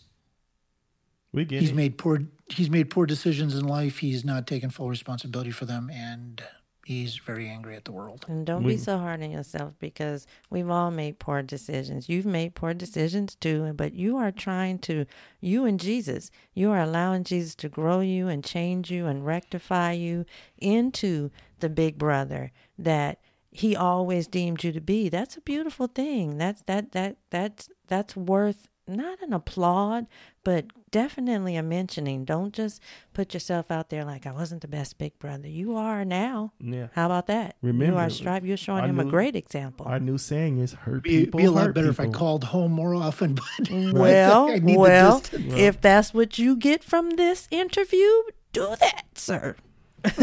[1.32, 1.76] we get he's it.
[1.76, 3.98] made poor he's made poor decisions in life.
[3.98, 6.42] He's not taken full responsibility for them and
[6.86, 8.24] he's very angry at the world.
[8.28, 12.08] And don't We- be so hard on yourself because we've all made poor decisions.
[12.08, 15.06] You've made poor decisions too, but you are trying to,
[15.40, 19.92] you and Jesus, you are allowing Jesus to grow you and change you and rectify
[19.92, 20.24] you
[20.58, 21.30] into
[21.60, 23.20] the big brother that
[23.50, 25.08] he always deemed you to be.
[25.08, 26.38] That's a beautiful thing.
[26.38, 30.06] That's that that that's that's worth not an applaud,
[30.44, 32.24] but definitely a mentioning.
[32.24, 32.80] Don't just
[33.12, 35.48] put yourself out there like I wasn't the best big brother.
[35.48, 36.52] You are now.
[36.60, 36.88] Yeah.
[36.92, 37.56] How about that?
[37.62, 38.44] Remember, you are strive.
[38.44, 39.86] You're showing our him a great example.
[39.86, 41.38] Our new saying is hurt Be, people.
[41.38, 44.76] be a lot hurt better if I called home more often, but well, I need
[44.76, 45.54] well, distance.
[45.54, 48.08] if that's what you get from this interview,
[48.52, 49.56] do that, sir.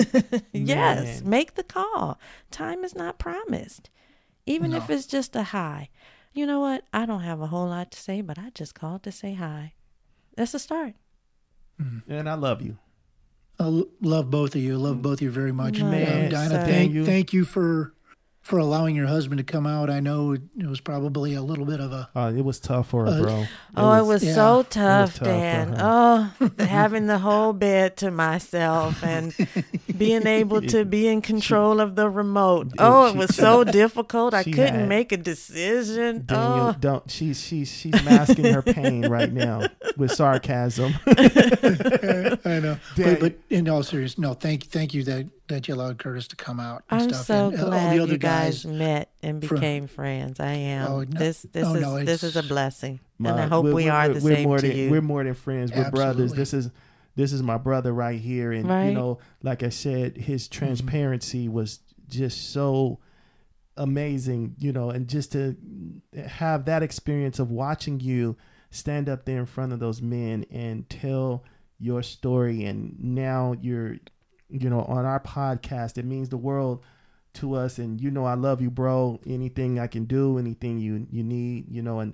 [0.54, 1.30] yes, Man.
[1.30, 2.20] make the call.
[2.52, 3.90] Time is not promised,
[4.46, 5.90] even if it's just a hi.
[6.34, 6.84] You know what?
[6.94, 9.74] I don't have a whole lot to say, but I just called to say hi.
[10.38, 10.94] That's a start.
[12.08, 12.78] And I love you.
[13.60, 14.74] I love both of you.
[14.74, 15.80] I love both of you very much.
[15.82, 16.66] Man, Um, Dinah, sir.
[16.66, 17.06] thank you.
[17.06, 17.94] thank you for
[18.52, 19.90] for allowing your husband to come out.
[19.90, 23.06] I know it was probably a little bit of a Uh, it was tough for
[23.06, 23.46] her, Uh, bro.
[23.78, 25.76] oh, it was yeah, so it was tough, tough Dan.
[25.80, 26.30] Oh,
[26.60, 29.34] having the whole bed to myself and
[29.98, 32.74] being able to be in control of the remote.
[32.78, 34.34] Oh, it was so difficult.
[34.34, 36.26] I couldn't had- make a decision.
[36.26, 37.10] Daniel, Oh, don't.
[37.10, 39.62] She's she's she's masking her pain right now
[39.96, 40.94] with sarcasm.
[41.08, 42.78] I know.
[42.98, 46.36] But, but in all seriousness, no, thank thank you that that you allowed Curtis to
[46.36, 46.84] come out.
[46.90, 47.26] And I'm stuff.
[47.26, 48.74] so and, uh, glad all the other you guys, guys.
[48.74, 50.40] met and from- became friends.
[50.40, 50.88] I am.
[50.92, 53.64] Oh, no- this this oh, is no, this is a blessing, My- and I hope
[53.66, 54.90] we're- we we're- are we're- the we're same more to than, you.
[54.92, 55.72] We're more than friends.
[55.72, 56.34] We're brothers.
[56.34, 56.70] This is
[57.16, 58.88] this is my brother right here, and Right.
[58.88, 60.58] you know, like I said, his Mm-hmm.
[60.66, 63.00] transparency was just so
[63.78, 64.56] amazing.
[64.58, 65.56] You know, and just to
[66.28, 68.38] have that experience of watching you
[68.70, 71.44] stand up there in front of those men and tell
[71.80, 73.98] your story, and now you're,
[74.52, 75.98] you know, on our podcast.
[75.98, 76.84] It means the world
[77.34, 81.08] to us and you know I love you bro anything I can do anything you
[81.10, 82.14] you need you know and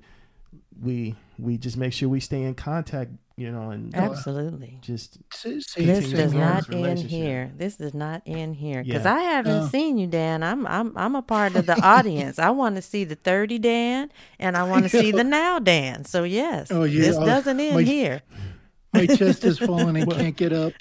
[0.80, 4.78] we we just make sure we stay in contact you know and Absolutely.
[4.82, 5.58] just S- same-
[5.88, 7.52] This continue does not this end here.
[7.58, 9.16] This does not end here because Yeah.
[9.16, 9.68] I haven't No.
[9.70, 10.44] seen you, Dan.
[10.44, 12.38] I'm I'm I'm a part of the audience.
[12.38, 16.06] I want to see the thirty Dan, and I want to see the now Dan.
[16.06, 17.02] So yes, Oh, yeah.
[17.02, 18.22] this Oh, doesn't end my- here.
[18.94, 20.74] My chest is falling and can't get up.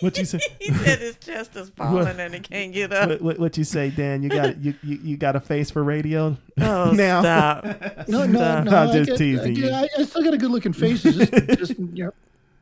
[0.00, 3.08] what you say He said his chest is falling and he can't get up.
[3.08, 5.82] what, what, what you say Dan you got you, you you got a face for
[5.82, 7.64] radio Oh, now stop!
[8.08, 8.64] No, no, Stop.
[8.64, 8.76] no.
[8.76, 9.70] I'm just get- teasing I, get- you.
[9.70, 11.04] I, I still got a good looking face.
[11.04, 12.12] It's just, just you know,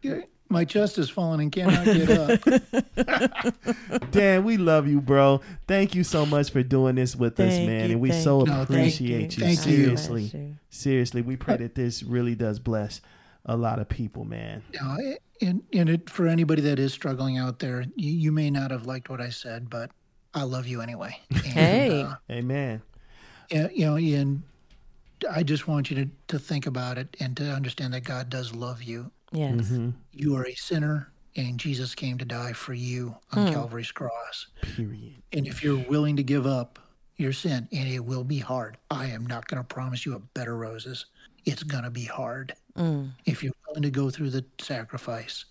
[0.03, 4.11] yeah, my chest is falling and cannot get up.
[4.11, 7.87] Dan we love you bro thank you so much for doing this with us man
[7.87, 9.55] you, and we so you, No, thank appreciate you, you.
[9.55, 10.57] Thank seriously you.
[10.71, 13.01] seriously we pray that this really does bless
[13.47, 17.39] a lot of people man You know, and and it, for anybody that is struggling
[17.39, 19.91] out there, you, you may not have liked what I said, but
[20.35, 21.19] I love you anyway.
[21.31, 22.03] And, Hey.
[22.03, 22.83] uh, amen
[23.51, 24.43] Yeah, you know, and
[25.31, 28.55] I just want you to, to think about it and to understand that God does
[28.55, 29.11] love you.
[29.33, 29.55] Yes.
[29.55, 29.91] Mm-hmm.
[30.13, 34.47] You are a sinner, and Jesus came to die for you on Calvary's cross.
[34.63, 36.79] period And if you're willing to give up
[37.17, 40.19] your sin, and it will be hard, I am not going to promise you a
[40.19, 41.07] bed of roses.
[41.45, 42.55] It's going to be hard.
[42.77, 43.11] Mm.
[43.27, 45.45] If you're willing to go through the sacrifice,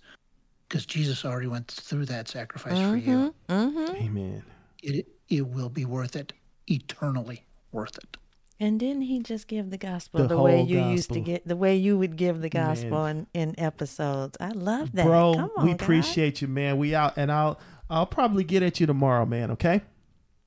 [0.67, 3.95] because Jesus already went through that sacrifice for you, Mm-hmm.
[3.95, 4.43] amen
[4.83, 6.33] it, it will be worth it,
[6.67, 8.17] eternally worth it.
[8.61, 11.47] And didn't he just give the gospel The the, way whole you used to get
[11.47, 14.37] the way you would give the gospel in, in episodes?
[14.41, 15.05] I love that.
[15.05, 15.81] Bro, Come on, we God.
[15.81, 16.77] appreciate you, man.
[16.77, 17.57] We out and I'll
[17.89, 19.81] I'll probably get at you tomorrow, man, okay?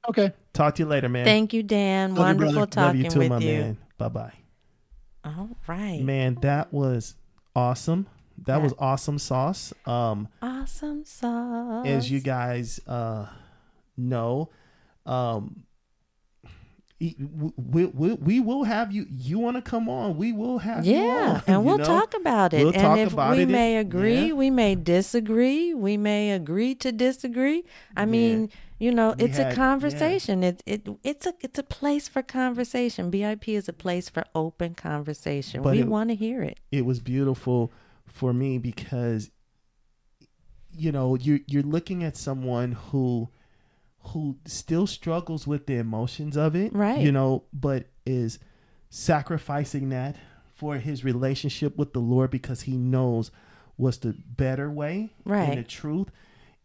[0.08, 0.32] Okay.
[0.52, 1.24] Talk to you later, man.
[1.24, 2.10] Thank you, Dan.
[2.14, 2.54] Love you, Wonderful.
[2.60, 3.52] Love talking you too, with my you.
[3.60, 3.78] man.
[3.96, 4.32] Bye bye.
[5.24, 6.00] All right.
[6.02, 7.14] Man, that was
[7.54, 8.06] awesome.
[8.46, 8.62] That Yeah.
[8.64, 9.72] was awesome sauce.
[9.86, 11.86] Um Awesome sauce.
[11.86, 13.26] as you guys uh
[13.96, 14.48] know,
[15.06, 15.64] um
[17.56, 20.94] we, we, we will have you you want to come on we will have you
[20.94, 21.84] Yeah, and you we'll know?
[21.84, 22.58] talk about it.
[22.64, 23.48] We'll and talk if we it.
[23.48, 24.34] may agree, Yeah.
[24.34, 27.64] we may disagree, we may agree to disagree.
[27.96, 29.54] I mean, you know, We it's had- a yeah.
[29.56, 30.42] conversation.
[30.44, 33.10] It it it's a it's a place for conversation.
[33.10, 35.62] BIP is a place for open conversation.
[35.62, 36.58] But we want to hear it.
[36.70, 37.72] it was beautiful
[38.06, 39.30] for me because
[40.72, 43.28] you know you're you're looking at someone who
[44.08, 47.00] who still struggles with the emotions of it Right.
[47.00, 48.38] you know but is
[48.90, 50.16] sacrificing that
[50.54, 53.30] for his relationship with the lord because he knows
[53.76, 55.12] what's the better way
[55.50, 56.08] and the truth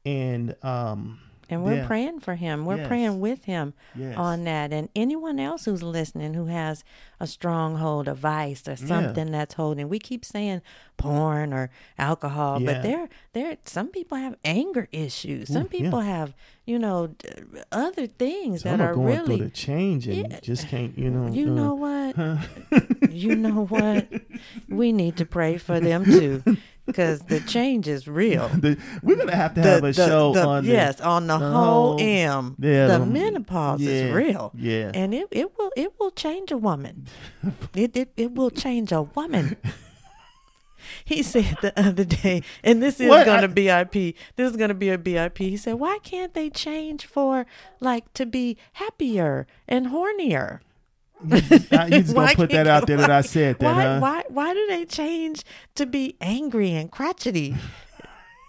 [0.06, 1.20] and um
[1.50, 1.88] And we're Yeah.
[1.88, 2.66] praying for him.
[2.66, 2.88] We're Yes.
[2.88, 4.18] praying with him Yes.
[4.18, 4.74] on that.
[4.74, 6.84] And anyone else who's listening who has
[7.20, 9.90] a stronghold, a vice, or something that's holding.
[9.90, 10.62] We keep saying
[10.98, 12.74] porn or alcohol, Yeah.
[12.74, 13.58] but there, there.
[13.66, 15.48] Some people have anger issues.
[15.48, 15.80] Some Ooh, yeah.
[15.84, 16.36] people have,
[16.66, 17.30] you know, d-
[17.72, 19.38] other things Some that are are going really.
[19.38, 20.40] through the change and Yeah.
[20.42, 21.32] just can't, you know.
[21.32, 23.12] You uh, know what?
[23.12, 24.08] you know what?
[24.70, 26.44] We need to pray for them too,
[26.88, 28.48] because the change is real.
[28.56, 31.38] the- we're gonna have to have The- a the- show on the- yes on the,
[31.38, 32.56] whole whole- M.
[32.58, 34.52] Yeah, the menopause yeah, is real.
[34.56, 34.90] yeah.
[34.96, 37.06] and it, it will it will change a woman.
[37.76, 39.58] it, it it will change a woman.
[41.04, 43.26] He said the other day, and this is What?
[43.26, 44.16] going I- to BIP.
[44.38, 45.38] This is going to be a BIP.
[45.40, 47.46] He said, "Why can't they change for
[47.82, 50.60] like to be happier and hornier?"
[51.20, 54.00] Uh, you just gonna put that out there that I said that, why, huh?
[54.00, 55.44] Why why do they change
[55.76, 57.56] to be angry and crotchety?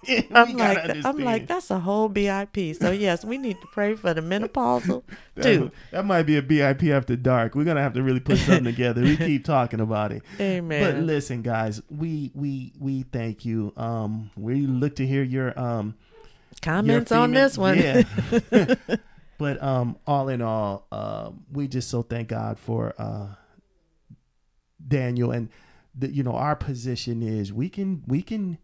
[0.33, 2.77] I'm like, I'm like, that's a whole BIP.
[2.77, 5.03] So yes, we need to pray for the menopausal
[5.35, 5.71] That- too.
[5.91, 7.55] That might be a BIP after dark.
[7.55, 9.03] We're gonna have to really put something together.
[9.03, 10.23] We keep talking about it.
[10.41, 10.83] Amen.
[10.83, 13.73] But listen, guys, we we we thank you.
[13.77, 15.95] Um, we look to hear your um
[16.53, 17.79] your Comments on this one.
[17.79, 18.75] Yeah.
[19.39, 23.29] But um, all in all, uh, we just so thank God for uh
[24.87, 25.49] Daniel and
[25.95, 28.59] the, you know our position is we can we can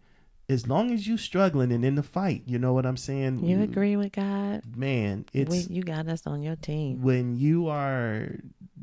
[0.49, 3.43] as long as you struggling and in the fight, you know what I'm saying.
[3.45, 4.77] you agree with God?
[4.77, 5.25] man?
[5.33, 7.01] It's we, you got us on your team.
[7.01, 8.29] when you are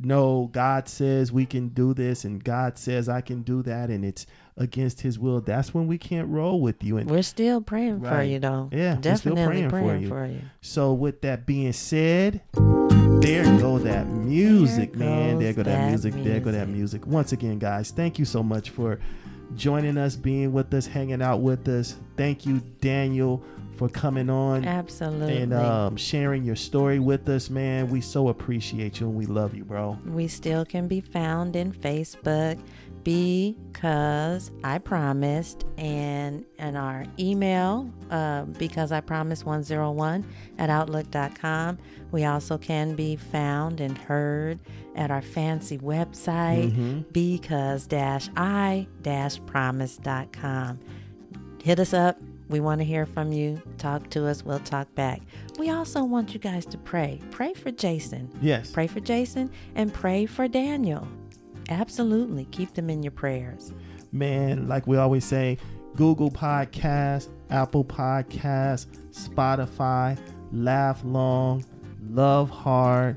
[0.03, 4.03] no god says we can do this and god says i can do that and
[4.03, 4.25] it's
[4.57, 8.21] against his will that's when we can't roll with you and We're still praying for
[8.21, 8.69] you, though.
[8.71, 10.07] Yeah, we're still definitely praying for you.
[10.09, 10.41] for you.
[10.61, 15.87] so with that being said there go that music There man there go that, that
[15.89, 16.13] music.
[16.15, 17.05] there go that music.
[17.05, 18.99] music once again guys thank you so much for
[19.55, 23.43] joining us being with us hanging out with us thank you daniel
[23.75, 25.37] for coming on Absolutely.
[25.41, 29.53] and um, sharing your story with us man we so appreciate you and we love
[29.55, 32.59] you bro we still can be found in Facebook
[33.03, 40.25] because I promised and and our email uh, because I promised 101
[40.57, 41.77] at outlook.com.
[42.11, 44.59] We also can be found and heard
[44.95, 50.79] at our fancy website because dash I dash promise.com.
[51.63, 52.17] Hit us up.
[52.49, 53.61] We want to hear from you.
[53.77, 54.43] Talk to us.
[54.43, 55.21] We'll talk back.
[55.57, 57.21] We also want you guys to pray.
[57.31, 58.29] Pray for Jason.
[58.41, 61.07] yes Pray for Jason and pray for Daniel.
[61.69, 62.45] Absolutely.
[62.45, 63.71] Keep them in your prayers.
[64.11, 65.57] man, like we always say,
[65.95, 70.17] Google Podcast, Apple Podcast, Spotify,
[70.51, 71.63] Laugh Long,
[72.09, 73.15] Love Hard,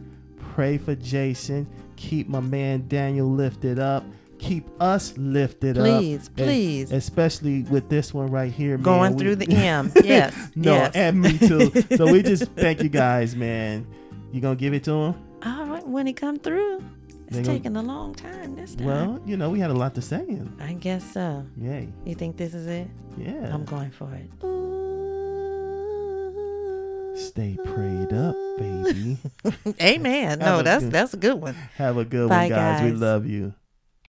[0.55, 1.67] Pray for Jason,
[1.97, 4.05] keep my man Daniel lifted up,
[4.39, 6.37] keep us lifted Please, up.
[6.37, 6.93] Please, please.
[6.93, 9.91] especially with this one right here, man, Going we- through the M.
[10.05, 10.37] Yes.
[10.55, 10.93] no, yes.
[10.95, 11.73] and me too.
[11.97, 13.85] so we just thank you guys, man.
[14.33, 15.15] You gonna give it to him?
[15.45, 15.87] All right.
[15.87, 16.85] When he come through,
[17.27, 18.87] it's gonna- taking a long time this time.
[18.87, 20.21] Well, you know, we had a lot to say.
[20.29, 21.45] And I guess so.
[21.61, 22.89] yay, You think this is it?
[23.19, 23.53] yeah.
[23.55, 24.29] I'm going for it.
[27.17, 29.17] Stay prayed up, baby.
[29.83, 30.39] Amen.
[30.41, 31.55] No, a that's good- that's a good one.
[31.77, 32.83] Have a good Bye, one, guys.
[32.83, 33.55] We love you.